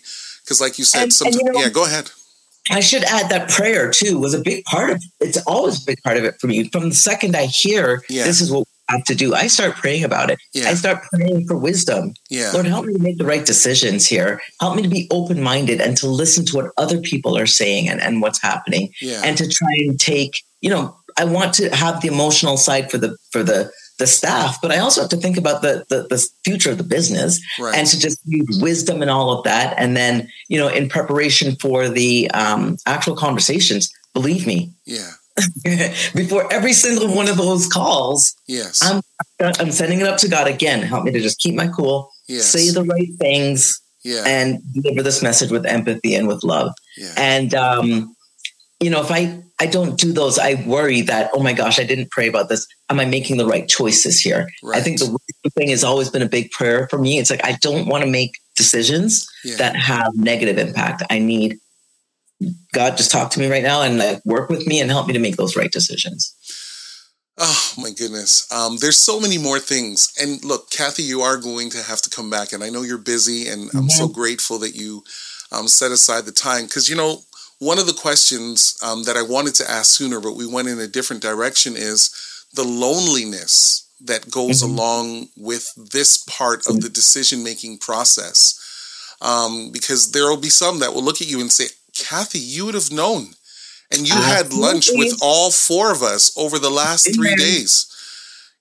Because 0.45 0.61
like 0.61 0.79
you 0.79 0.85
said, 0.85 1.05
And- 1.05 1.21
and 1.27 1.35
you 1.35 1.45
know- 1.53 1.61
yeah, 1.61 1.69
go 1.71 1.85
ahead. 1.85 2.11
I 2.71 2.81
should 2.81 3.05
add 3.05 3.29
that 3.31 3.49
prayer 3.49 3.91
too 3.91 4.19
was 4.19 4.35
a 4.35 4.41
big 4.41 4.65
part 4.65 4.91
of 4.91 4.97
it. 4.97 5.03
it's 5.21 5.39
always 5.47 5.83
a 5.83 5.87
big 5.87 5.99
part 6.03 6.17
of 6.17 6.25
it 6.25 6.35
for 6.41 6.47
me 6.47 6.69
from 6.71 6.89
the 6.89 6.95
second 6.95 7.37
i 7.37 7.47
hear 7.47 8.03
Yeah. 8.09 8.25
this 8.25 8.41
is 8.41 8.51
what 8.53 8.61
we 8.61 8.95
have 8.97 9.05
to 9.05 9.15
do 9.15 9.35
i 9.35 9.47
start 9.47 9.77
praying 9.77 10.05
about 10.05 10.31
it 10.31 10.39
Yeah. 10.55 10.69
i 10.71 10.75
start 10.75 11.03
praying 11.13 11.47
for 11.47 11.57
wisdom 11.57 12.15
Yeah. 12.31 12.51
Lord, 12.53 12.67
help 12.67 12.87
me 12.87 12.95
to 12.95 12.99
make 13.01 13.19
the 13.19 13.25
right 13.25 13.45
decisions 13.45 14.07
here. 14.07 14.41
Help 14.61 14.77
me 14.77 14.83
to 14.83 14.89
be 14.89 15.07
open 15.11 15.43
minded 15.43 15.81
and 15.81 15.97
to 15.99 16.07
listen 16.09 16.45
to 16.47 16.57
what 16.57 16.71
other 16.77 16.99
people 17.01 17.37
are 17.37 17.47
saying 17.47 17.89
and, 17.89 18.01
and 18.01 18.21
what's 18.23 18.41
happening 18.51 18.93
and 19.27 19.37
to 19.39 19.47
try 19.49 19.75
and 19.87 19.99
take, 20.01 20.33
you 20.61 20.71
know, 20.71 20.95
I 21.17 21.25
want 21.25 21.53
to 21.55 21.69
have 21.75 22.01
the 22.01 22.09
emotional 22.09 22.57
side 22.57 22.91
for 22.91 22.99
the 22.99 23.17
for 23.33 23.43
the 23.43 23.71
the 23.99 24.07
staff, 24.07 24.59
but 24.63 24.71
I 24.71 24.79
also 24.79 25.01
have 25.03 25.11
to 25.11 25.17
think 25.17 25.37
about 25.37 25.63
the 25.63 25.85
the, 25.89 26.07
the 26.09 26.25
future 26.45 26.71
of 26.71 26.79
the 26.79 26.85
business 26.85 27.41
right. 27.59 27.77
and 27.77 27.87
to 27.87 27.99
just 27.99 28.21
use 28.25 28.61
wisdom 28.63 29.03
and 29.03 29.11
all 29.11 29.31
of 29.37 29.45
that. 29.45 29.75
And 29.79 29.97
then, 29.97 30.29
you 30.49 30.59
know, 30.59 30.69
in 30.69 30.89
preparation 30.89 31.57
for 31.57 31.89
the 31.89 32.31
um, 32.31 32.77
actual 32.87 33.17
conversations, 33.17 33.93
believe 34.15 34.47
me, 34.47 34.73
yeah. 34.87 35.11
before 36.15 36.53
every 36.53 36.73
single 36.73 37.15
one 37.15 37.29
of 37.29 37.37
those 37.37 37.69
calls, 37.69 38.35
Yes. 38.47 38.83
I'm 38.83 39.03
I'm 39.41 39.71
sending 39.71 40.01
it 40.01 40.07
up 40.07 40.19
to 40.19 40.29
God 40.29 40.49
again. 40.49 40.83
Help 40.83 41.05
me 41.05 41.13
to 41.13 41.21
just 41.21 41.39
keep 41.39 41.55
my 41.55 41.69
cool, 41.69 42.11
yes. 42.27 42.47
say 42.47 42.71
the 42.71 42.85
right 42.85 43.09
things, 43.19 43.81
yeah. 44.05 44.25
and 44.27 44.61
deliver 44.75 45.03
this 45.03 45.23
message 45.23 45.51
with 45.51 45.67
empathy 45.67 46.15
and 46.15 46.27
with 46.27 46.43
love. 46.43 46.73
yeah. 46.97 47.15
And 47.17 47.55
um, 47.55 48.17
you 48.81 48.91
know, 48.91 49.01
if 49.01 49.11
I 49.11 49.43
I 49.61 49.67
don't 49.67 49.99
do 49.99 50.13
those, 50.13 50.39
I 50.39 50.55
worry 50.67 51.03
that 51.03 51.31
oh 51.35 51.43
my 51.43 51.53
gosh, 51.53 51.79
I 51.79 51.85
didn't 51.85 52.11
pray 52.11 52.29
about 52.29 52.49
this. 52.49 52.67
Am 52.91 53.01
I 53.01 53.05
making 53.05 53.37
the 53.37 53.47
right 53.47 53.69
choices 53.69 54.21
here? 54.21 54.49
right. 54.63 54.79
I 54.79 54.81
think 54.83 54.99
the 54.99 55.19
thing 55.51 55.69
has 55.71 55.85
always 55.85 56.11
been 56.11 56.23
a 56.23 56.29
big 56.29 56.51
prayer 56.51 56.89
for 56.89 56.99
me. 56.99 57.19
It's 57.19 57.31
like 57.31 57.45
I 57.45 57.53
don't 57.61 57.87
want 57.87 58.05
to 58.05 58.11
make 58.11 58.33
decisions 58.57 59.31
yeah. 59.45 59.57
that 59.57 59.77
have 59.77 60.13
negative 60.15 60.59
impact. 60.59 61.03
I 61.11 61.19
need 61.19 61.59
God 62.73 62.97
just 62.97 63.11
talk 63.11 63.31
to 63.33 63.41
me 63.41 63.51
right 63.51 63.63
now 63.63 63.83
and 63.83 63.99
like 63.99 64.25
work 64.25 64.49
with 64.49 64.67
me 64.67 64.81
and 64.81 64.91
help 64.91 65.07
me 65.07 65.13
to 65.13 65.19
make 65.19 65.37
those 65.37 65.57
right 65.57 65.71
decisions. 65.71 66.35
Oh 67.41 67.73
my 67.79 67.91
goodness. 67.91 68.53
Um, 68.53 68.79
there's 68.79 68.99
so 68.99 69.21
many 69.21 69.39
more 69.39 69.61
things. 69.61 70.13
And 70.21 70.45
look, 70.45 70.71
Kathy, 70.71 71.05
you 71.05 71.21
are 71.21 71.37
going 71.37 71.71
to 71.71 71.83
have 71.83 72.03
to 72.03 72.11
come 72.11 72.31
back. 72.31 72.53
And 72.53 72.65
I 72.65 72.69
know 72.69 72.83
you're 72.83 72.99
busy, 72.99 73.49
and 73.49 73.71
I'm 73.77 73.89
so 73.89 74.09
grateful 74.09 74.59
that 74.59 74.75
you 74.75 75.05
um, 75.53 75.69
set 75.69 75.93
aside 75.93 76.25
the 76.25 76.33
time. 76.33 76.65
Because, 76.65 76.89
you 76.89 76.97
know, 76.97 77.21
one 77.61 77.79
of 77.79 77.87
the 77.87 77.93
questions 77.93 78.77
um, 78.83 79.05
that 79.05 79.17
I 79.17 79.23
wanted 79.23 79.55
to 79.57 79.71
ask 79.71 79.97
sooner, 79.97 80.21
but 80.21 80.35
we 80.35 80.47
went 80.47 80.67
in 80.67 80.81
a 80.81 80.89
different 80.89 81.23
direction, 81.23 81.75
is 81.77 82.11
the 82.55 82.65
loneliness 82.65 83.85
that 84.01 84.31
goes 84.31 84.63
Mhm. 84.63 84.69
along 84.71 85.29
with 85.37 85.73
this 85.77 86.17
part 86.19 86.67
of 86.67 86.81
the 86.81 86.89
decision 86.89 87.43
making 87.43 87.79
process. 87.79 88.55
Um, 89.21 89.71
because 89.73 90.13
there 90.13 90.27
will 90.29 90.37
be 90.37 90.51
some 90.51 90.79
that 90.79 90.95
will 90.95 91.03
look 91.03 91.21
at 91.21 91.27
you 91.27 91.41
and 91.41 91.53
say, 91.53 91.69
Kathy, 91.93 92.39
you 92.39 92.65
would 92.67 92.75
have 92.75 92.93
known. 92.93 93.35
And 93.91 94.07
you 94.07 94.15
had 94.15 94.53
lunch 94.53 94.91
with 94.93 95.19
all 95.21 95.51
four 95.51 95.91
of 95.91 96.03
us 96.03 96.31
over 96.37 96.59
the 96.59 96.71
last 96.71 97.13
three 97.15 97.35
days. 97.35 97.87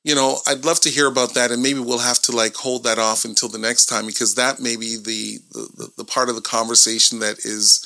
You 0.03 0.15
know, 0.15 0.41
I'd 0.47 0.63
love 0.65 0.79
to 0.81 0.89
hear 0.89 1.05
about 1.05 1.33
that, 1.33 1.51
and 1.51 1.61
maybe 1.61 1.79
we'll 1.79 1.97
have 1.99 2.21
to 2.23 2.31
like 2.31 2.55
hold 2.55 2.85
that 2.85 2.97
off 2.97 3.25
until 3.25 3.49
the 3.49 3.57
next 3.57 3.87
time 3.87 4.05
because 4.05 4.35
that 4.35 4.59
may 4.59 4.75
be 4.77 4.95
the 4.95 5.39
the, 5.51 5.67
the, 5.77 5.91
the 5.97 6.05
part 6.05 6.29
of 6.29 6.35
the 6.35 6.41
conversation 6.41 7.19
that 7.19 7.39
is 7.39 7.81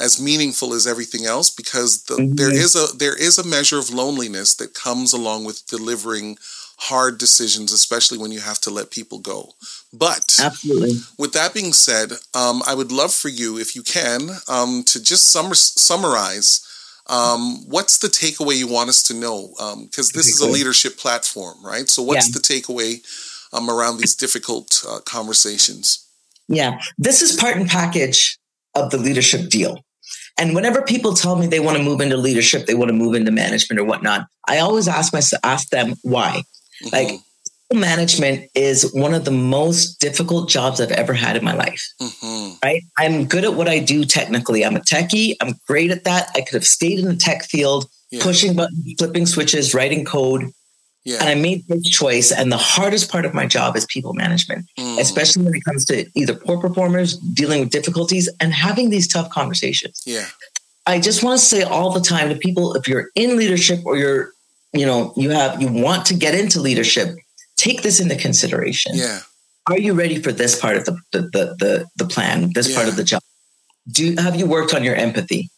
as 0.00 0.20
meaningful 0.20 0.72
as 0.74 0.86
everything 0.86 1.26
else 1.26 1.50
because 1.50 2.02
the, 2.04 2.16
there 2.34 2.50
Mhm. 2.50 2.64
is 2.64 2.74
a 2.74 2.86
there 2.96 3.14
is 3.28 3.38
a 3.38 3.44
measure 3.44 3.78
of 3.78 3.90
loneliness 3.90 4.54
that 4.54 4.74
comes 4.74 5.12
along 5.12 5.44
with 5.44 5.66
delivering 5.66 6.38
hard 6.90 7.18
decisions, 7.18 7.72
especially 7.72 8.16
when 8.18 8.32
you 8.32 8.40
have 8.40 8.58
to 8.62 8.70
let 8.70 8.90
people 8.90 9.18
go. 9.18 9.54
But 9.92 10.36
Absolutely. 10.40 10.92
with 11.18 11.32
that 11.34 11.52
being 11.52 11.74
said, 11.74 12.12
um, 12.32 12.62
I 12.66 12.74
would 12.74 12.90
love 12.90 13.12
for 13.12 13.28
you, 13.28 13.58
if 13.58 13.76
you 13.76 13.82
can, 13.82 14.30
um, 14.48 14.82
to 14.84 14.98
just 15.00 15.24
summer, 15.30 15.54
summarize 15.54 16.60
um, 17.06 17.68
what's 17.68 17.98
the 17.98 18.08
takeaway 18.08 18.56
you 18.56 18.68
want 18.68 18.88
us 18.88 19.02
to 19.04 19.14
know? 19.14 19.52
Because 19.82 20.10
this 20.10 20.28
is 20.28 20.40
a 20.40 20.46
leadership 20.46 20.96
platform, 20.96 21.56
right? 21.64 21.90
So, 21.90 22.02
what's 22.02 22.28
Yeah. 22.28 22.32
the 22.34 22.40
takeaway 22.40 23.02
um, 23.52 23.68
around 23.68 23.98
these 23.98 24.14
difficult 24.14 24.82
uh, 24.88 25.00
conversations? 25.00 25.98
Yeah, 26.48 26.80
this 26.98 27.20
is 27.20 27.32
part 27.36 27.56
and 27.56 27.68
package 27.68 28.38
of 28.76 28.90
the 28.90 28.96
leadership 28.98 29.50
deal. 29.50 29.84
And 30.38 30.54
whenever 30.54 30.82
people 30.82 31.14
tell 31.14 31.36
me 31.36 31.46
they 31.46 31.60
want 31.60 31.76
to 31.76 31.82
move 31.82 32.00
into 32.00 32.16
leadership, 32.16 32.66
they 32.66 32.74
want 32.74 32.88
to 32.88 32.94
move 32.94 33.14
into 33.14 33.30
management 33.30 33.78
or 33.80 33.84
whatnot, 33.84 34.26
I 34.48 34.58
always 34.58 34.88
ask 34.88 35.12
myself, 35.12 35.40
ask 35.44 35.68
them 35.68 35.94
why. 36.02 36.42
Like, 36.92 37.08
Mhm, 37.08 37.20
management 37.74 38.50
is 38.54 38.90
one 38.94 39.14
of 39.14 39.24
the 39.24 39.30
most 39.30 40.00
difficult 40.00 40.48
jobs 40.48 40.80
I've 40.80 40.90
ever 40.92 41.12
had 41.12 41.36
in 41.36 41.44
my 41.44 41.54
life. 41.54 41.82
mhm, 42.00 42.56
Right? 42.64 42.82
I'm 42.98 43.26
good 43.26 43.44
at 43.44 43.54
what 43.54 43.68
I 43.68 43.78
do 43.78 44.04
technically. 44.04 44.64
I'm 44.64 44.76
a 44.76 44.80
techie. 44.80 45.34
I'm 45.40 45.54
great 45.66 45.90
at 45.90 46.04
that. 46.04 46.30
I 46.34 46.40
could 46.40 46.54
have 46.54 46.66
stayed 46.66 46.98
in 46.98 47.04
the 47.06 47.16
tech 47.16 47.44
field, 47.44 47.86
yeah, 48.10 48.22
pushing 48.22 48.54
buttons, 48.54 48.94
flipping 48.98 49.26
switches, 49.26 49.72
writing 49.74 50.04
code, 50.04 50.50
and 51.06 51.28
I 51.28 51.34
made 51.34 51.66
this 51.68 51.88
choice. 51.88 52.30
And 52.30 52.52
the 52.52 52.56
hardest 52.58 53.10
part 53.10 53.24
of 53.24 53.32
my 53.34 53.46
job 53.46 53.76
is 53.76 53.86
people 53.86 54.12
management 54.14 54.66
mm, 54.78 54.98
especially 54.98 55.44
when 55.44 55.54
it 55.54 55.64
comes 55.64 55.84
to 55.86 56.06
either 56.14 56.34
poor 56.34 56.60
performers 56.60 57.16
dealing 57.16 57.60
with 57.60 57.70
difficulties 57.70 58.28
and 58.40 58.52
having 58.52 58.90
these 58.90 59.08
tough 59.08 59.30
conversations. 59.30 60.02
yeah, 60.06 60.26
I 60.86 61.00
just 61.00 61.22
want 61.24 61.38
to 61.40 61.44
say 61.44 61.62
all 61.62 61.90
the 61.92 62.00
time 62.00 62.28
to 62.28 62.36
people 62.36 62.74
if 62.74 62.86
you're 62.88 63.06
in 63.14 63.36
leadership 63.36 63.80
or 63.84 63.96
you're, 63.96 64.32
you 64.72 64.86
know, 64.86 65.12
you 65.16 65.30
have 65.30 65.60
you 65.62 65.68
want 65.68 66.06
to 66.06 66.14
get 66.14 66.34
into 66.34 66.60
leadership, 66.60 67.08
take 67.56 67.82
this 67.82 68.00
into 68.00 68.16
consideration. 68.16 68.92
yeah, 68.94 69.20
Are 69.68 69.78
you 69.78 69.94
ready 69.94 70.20
for 70.22 70.32
this 70.32 70.58
part 70.58 70.76
of 70.76 70.84
the 70.84 70.94
the 71.12 71.20
the 71.34 71.44
the, 71.62 71.86
the 71.96 72.06
plan, 72.06 72.52
this 72.54 72.74
part 72.74 72.88
of 72.88 72.96
the 72.96 73.04
job? 73.04 73.22
Do 73.90 74.14
have 74.16 74.36
you 74.36 74.46
worked 74.46 74.74
on 74.74 74.84
your 74.84 74.94
empathy? 74.94 75.50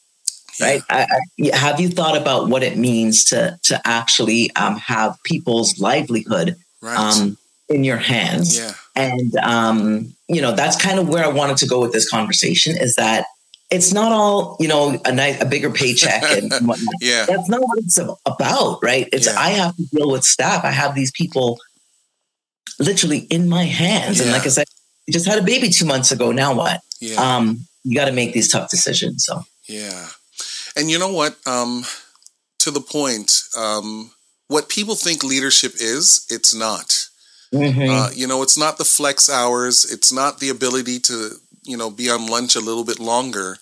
Yeah, 0.63 0.69
Right? 0.69 0.83
I, 0.89 1.07
I, 1.53 1.57
have 1.57 1.81
you 1.81 1.89
thought 1.89 2.17
about 2.17 2.49
what 2.49 2.63
it 2.63 2.77
means 2.77 3.25
to 3.27 3.59
to 3.65 3.81
actually 3.85 4.51
um, 4.57 4.77
have 4.77 5.19
people's 5.25 5.79
livelihood 5.79 6.57
right, 6.81 6.97
um, 6.99 7.37
in 7.69 7.85
your 7.85 7.99
hands? 7.99 8.57
yeah, 8.59 8.75
And 8.97 9.37
um, 9.37 10.15
you 10.29 10.41
know, 10.41 10.53
that's 10.53 10.81
kind 10.81 10.99
of 10.99 11.09
where 11.09 11.25
I 11.25 11.29
wanted 11.29 11.57
to 11.59 11.67
go 11.67 11.81
with 11.81 11.93
this 11.93 12.09
conversation 12.09 12.77
is 12.77 12.95
that 12.95 13.27
it's 13.71 13.93
not 13.93 14.13
all 14.13 14.57
you 14.61 14.69
know 14.69 15.01
a 15.05 15.13
nice 15.13 15.41
a 15.41 15.47
bigger 15.47 15.71
paycheck 15.71 16.23
and 16.23 16.53
whatnot. 16.69 16.95
yeah, 17.01 17.25
that's 17.27 17.49
not 17.49 17.61
what 17.61 17.79
it's 17.79 17.99
about, 18.27 18.79
right? 18.83 19.09
It's 19.13 19.27
Yeah. 19.27 19.39
I 19.39 19.51
have 19.51 19.77
to 19.77 19.85
deal 19.93 20.11
with 20.11 20.25
staff. 20.25 20.65
I 20.65 20.71
have 20.71 20.95
these 20.95 21.11
people 21.11 21.59
literally 22.79 23.21
in 23.31 23.49
my 23.49 23.65
hands, 23.65 24.21
and 24.21 24.31
like 24.31 24.45
I 24.45 24.49
said, 24.49 24.67
just 25.11 25.27
had 25.27 25.39
a 25.39 25.43
baby 25.43 25.69
two 25.69 25.87
months 25.87 26.13
ago. 26.13 26.33
Now 26.33 26.55
what? 26.55 26.81
yeah, 27.01 27.17
Um, 27.21 27.67
you 27.85 27.97
got 27.97 28.07
to 28.07 28.13
make 28.13 28.33
these 28.33 28.51
tough 28.51 28.71
decisions. 28.71 29.25
So 29.25 29.43
yeah. 29.69 30.09
And 30.77 30.91
you 30.91 30.99
know 30.99 31.13
what? 31.13 31.37
Um, 31.47 31.85
to 32.61 32.71
the 32.71 32.81
point, 32.81 33.43
um, 33.57 34.11
what 34.49 34.69
people 34.69 34.95
think 34.95 35.23
leadership 35.25 35.73
is, 35.77 36.27
it's 36.31 36.55
not. 36.55 37.07
Mhm. 37.55 37.89
Uh, 37.91 38.11
you 38.15 38.27
know, 38.27 38.43
it's 38.43 38.57
not 38.57 38.79
the 38.79 38.85
flex 38.85 39.29
hours. 39.29 39.85
It's 39.85 40.13
not 40.13 40.41
the 40.41 40.49
ability 40.49 41.01
to, 41.01 41.41
you 41.65 41.77
know, 41.77 41.91
be 41.91 42.11
on 42.11 42.27
lunch 42.27 42.57
a 42.57 42.61
little 42.61 42.85
bit 42.85 42.99
longer. 42.99 43.59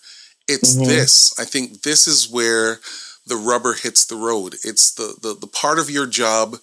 It's 0.49 0.75
Mhm. 0.77 0.87
this. 0.87 1.35
I 1.39 1.45
think 1.45 1.83
this 1.83 2.07
is 2.07 2.29
where 2.29 2.81
the 3.27 3.37
rubber 3.37 3.75
hits 3.75 4.05
the 4.05 4.17
road. 4.17 4.57
It's 4.65 4.91
the, 4.93 5.15
the 5.23 5.35
the 5.35 5.47
part 5.47 5.79
of 5.79 5.91
your 5.91 6.07
job 6.07 6.59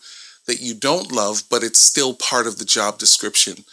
that 0.48 0.62
you 0.62 0.74
don't 0.74 1.12
love, 1.12 1.44
but 1.50 1.64
it's 1.64 1.80
still 1.80 2.14
part 2.14 2.48
of 2.48 2.58
the 2.58 2.66
job 2.66 2.98
description. 3.00 3.66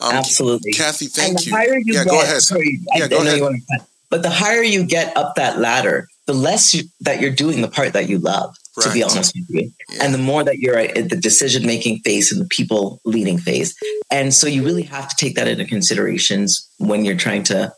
Um, 0.00 0.14
absolutely. 0.16 0.72
Kathy, 0.72 1.06
and 1.06 1.14
thank 1.14 1.38
the 1.40 1.44
you. 1.46 1.52
higher 1.56 1.78
you 1.78 1.94
Yeah, 1.94 2.04
get, 2.04 2.10
go 2.10 2.20
ahead. 2.22 2.42
sorry, 2.42 2.80
Yeah, 2.94 3.04
I 3.04 3.08
go 3.08 3.18
know 3.18 3.24
ahead. 3.24 3.36
you 3.38 3.42
want 3.44 3.56
to 3.56 3.78
cut, 3.78 3.88
but 4.10 4.22
the 4.22 4.30
higher 4.30 4.62
you 4.62 4.84
get 4.84 5.16
up 5.16 5.34
that 5.36 5.58
ladder, 5.58 6.08
the 6.28 6.34
less 6.34 6.74
you, 6.74 6.82
that 7.00 7.20
you're 7.20 7.32
doing 7.34 7.62
the 7.62 7.68
part 7.68 7.94
that 7.94 8.08
you 8.08 8.18
love. 8.18 8.54
To 8.82 8.92
be 8.92 9.02
honest 9.02 9.34
with 9.34 9.46
you, 9.48 9.72
Yeah. 9.90 10.04
and 10.04 10.14
the 10.14 10.18
more 10.18 10.44
that 10.44 10.58
you're 10.58 10.78
at 10.78 11.08
the 11.10 11.16
decision 11.16 11.66
making 11.66 11.98
phase 12.04 12.30
and 12.30 12.40
the 12.40 12.46
people 12.46 13.00
leading 13.04 13.36
phase, 13.36 13.74
and 14.08 14.32
so 14.32 14.46
you 14.46 14.62
really 14.64 14.84
have 14.84 15.08
to 15.08 15.16
take 15.16 15.34
that 15.34 15.48
into 15.48 15.64
considerations 15.64 16.68
when 16.78 17.04
you're 17.04 17.16
trying 17.16 17.42
to 17.44 17.72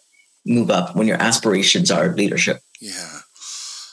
move 0.45 0.71
up, 0.71 0.95
when 0.95 1.07
your 1.07 1.17
aspirations 1.17 1.91
are 1.91 2.15
leadership. 2.15 2.59
Yeah. 2.83 3.21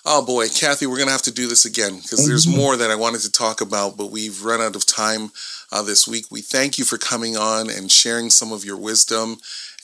Oh 0.05 0.25
boy, 0.25 0.49
Kathy, 0.49 0.85
we're 0.85 0.97
gonna 0.97 1.11
have 1.11 1.21
to 1.23 1.31
do 1.31 1.47
this 1.47 1.63
again 1.63 1.99
because 2.01 2.27
there's 2.27 2.45
Mhm. 2.45 2.57
more 2.57 2.75
that 2.75 2.91
I 2.91 2.95
wanted 2.95 3.21
to 3.21 3.31
talk 3.31 3.61
about, 3.61 3.95
but 3.95 4.07
we've 4.11 4.43
run 4.43 4.61
out 4.61 4.75
of 4.75 4.85
time 4.85 5.31
uh, 5.71 5.81
this 5.81 6.07
week. 6.07 6.25
We 6.29 6.41
thank 6.41 6.77
you 6.77 6.83
for 6.85 6.97
coming 6.97 7.35
on 7.37 7.69
and 7.69 7.89
sharing 7.91 8.29
some 8.29 8.51
of 8.53 8.63
your 8.65 8.77
wisdom, 8.77 9.37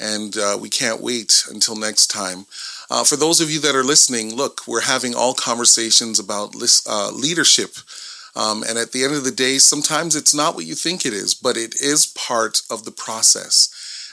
and 0.03 0.35
uh, 0.37 0.57
we 0.59 0.69
can't 0.69 1.01
wait 1.01 1.45
until 1.49 1.77
next 1.77 2.07
time. 2.07 2.45
Uh, 2.91 3.03
for 3.05 3.15
those 3.15 3.39
of 3.39 3.49
you 3.49 3.59
that 3.61 3.75
are 3.75 3.83
listening, 3.83 4.35
look, 4.35 4.67
we're 4.67 4.81
having 4.81 5.15
all 5.15 5.33
conversations 5.33 6.19
about 6.19 6.53
uh, 6.87 7.11
leadership. 7.11 7.71
Um, 8.35 8.63
and 8.67 8.77
at 8.77 8.91
the 8.91 9.03
end 9.03 9.15
of 9.15 9.23
the 9.23 9.31
day, 9.31 9.59
sometimes 9.59 10.15
it's 10.15 10.35
not 10.35 10.55
what 10.55 10.65
you 10.65 10.75
think 10.75 11.05
it 11.05 11.13
is, 11.13 11.33
but 11.33 11.55
it 11.55 11.79
is 11.81 12.05
part 12.07 12.61
of 12.69 12.83
the 12.83 12.91
process. 12.91 13.69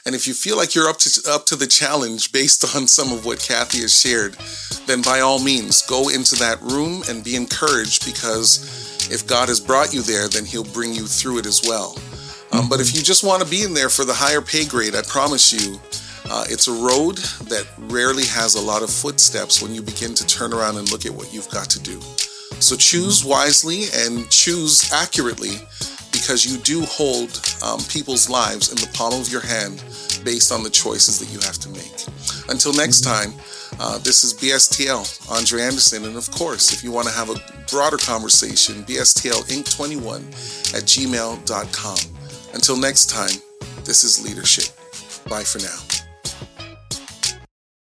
And 0.07 0.15
if 0.15 0.27
you 0.27 0.33
feel 0.33 0.57
like 0.57 0.75
you're 0.75 0.89
up 0.89 0.99
to 1.01 1.31
up 1.31 1.45
to 1.47 1.57
the 1.57 1.67
challenge 1.67 2.33
based 2.33 2.65
on 2.77 2.87
some 2.87 3.13
of 3.13 3.27
what 3.27 3.41
Kathy 3.41 3.81
has 3.81 3.99
shared, 3.99 4.37
then 4.87 5.03
by 5.03 5.21
all 5.21 5.43
means 5.43 5.83
go 5.83 6.09
into 6.09 6.37
that 6.37 6.63
room 6.63 7.03
and 7.09 7.25
be 7.25 7.35
encouraged 7.35 8.07
because 8.07 9.09
if 9.11 9.27
God 9.27 9.49
has 9.49 9.61
brought 9.61 9.93
you 9.93 10.03
there, 10.03 10.29
then 10.29 10.45
He'll 10.45 10.73
bring 10.73 10.95
you 10.95 11.07
through 11.07 11.39
it 11.39 11.47
as 11.47 11.63
well. 11.67 11.97
Um, 12.53 12.69
but 12.69 12.81
if 12.81 12.95
you 12.95 13.03
just 13.03 13.25
want 13.25 13.43
to 13.43 13.49
be 13.49 13.63
in 13.63 13.75
there 13.75 13.89
for 13.89 14.05
the 14.05 14.15
higher 14.15 14.41
pay 14.41 14.65
grade, 14.65 14.95
I 14.95 15.03
promise 15.03 15.53
you, 15.53 15.79
uh, 16.29 16.45
it's 16.49 16.69
a 16.69 16.73
road 16.73 17.17
that 17.49 17.67
rarely 17.79 18.25
has 18.27 18.55
a 18.55 18.61
lot 18.61 18.83
of 18.83 18.91
footsteps 18.91 19.63
when 19.63 19.75
you 19.75 19.83
begin 19.83 20.15
to 20.15 20.27
turn 20.27 20.53
around 20.53 20.77
and 20.77 20.91
look 20.91 21.07
at 21.07 21.13
what 21.13 21.33
you've 21.33 21.49
got 21.51 21.71
to 21.71 21.81
do. 21.81 22.01
So 22.61 22.77
choose 22.77 23.25
wisely 23.25 23.85
and 23.95 24.29
choose 24.31 24.93
accurately 24.93 25.57
because 26.13 26.45
you 26.45 26.59
do 26.59 26.83
hold 26.83 27.41
um, 27.65 27.81
people's 27.89 28.29
lives 28.29 28.71
in 28.71 28.77
the 28.77 28.91
palm 28.95 29.19
of 29.21 29.31
your 29.31 29.41
hand 29.41 29.83
based 30.25 30.53
on 30.53 30.63
the 30.63 30.71
choices 30.71 31.19
that 31.19 31.33
you 31.33 31.41
have 31.41 31.59
to 31.59 31.69
make. 31.71 32.07
Until 32.49 32.73
next 32.75 33.01
time, 33.01 33.33
uh, 33.79 33.99
this 33.99 34.25
is 34.25 34.35
BSTL, 34.35 35.31
Andre 35.31 35.63
Anderson. 35.63 36.05
And 36.05 36.17
of 36.17 36.31
course, 36.31 36.73
if 36.73 36.85
you 36.85 36.93
want 36.93 37.09
to 37.09 37.15
have 37.15 37.31
a 37.31 37.37
broader 37.71 37.97
conversation, 37.97 38.85
BSTL 38.85 39.49
Inc. 39.49 39.75
21 39.75 40.21
at 40.77 40.85
gmail.com. 40.85 42.20
Until 42.53 42.77
next 42.77 43.07
time, 43.11 43.41
this 43.85 44.05
is 44.05 44.25
Leadership. 44.25 44.75
Bye 45.29 45.45
for 45.45 45.59
now. 45.59 46.00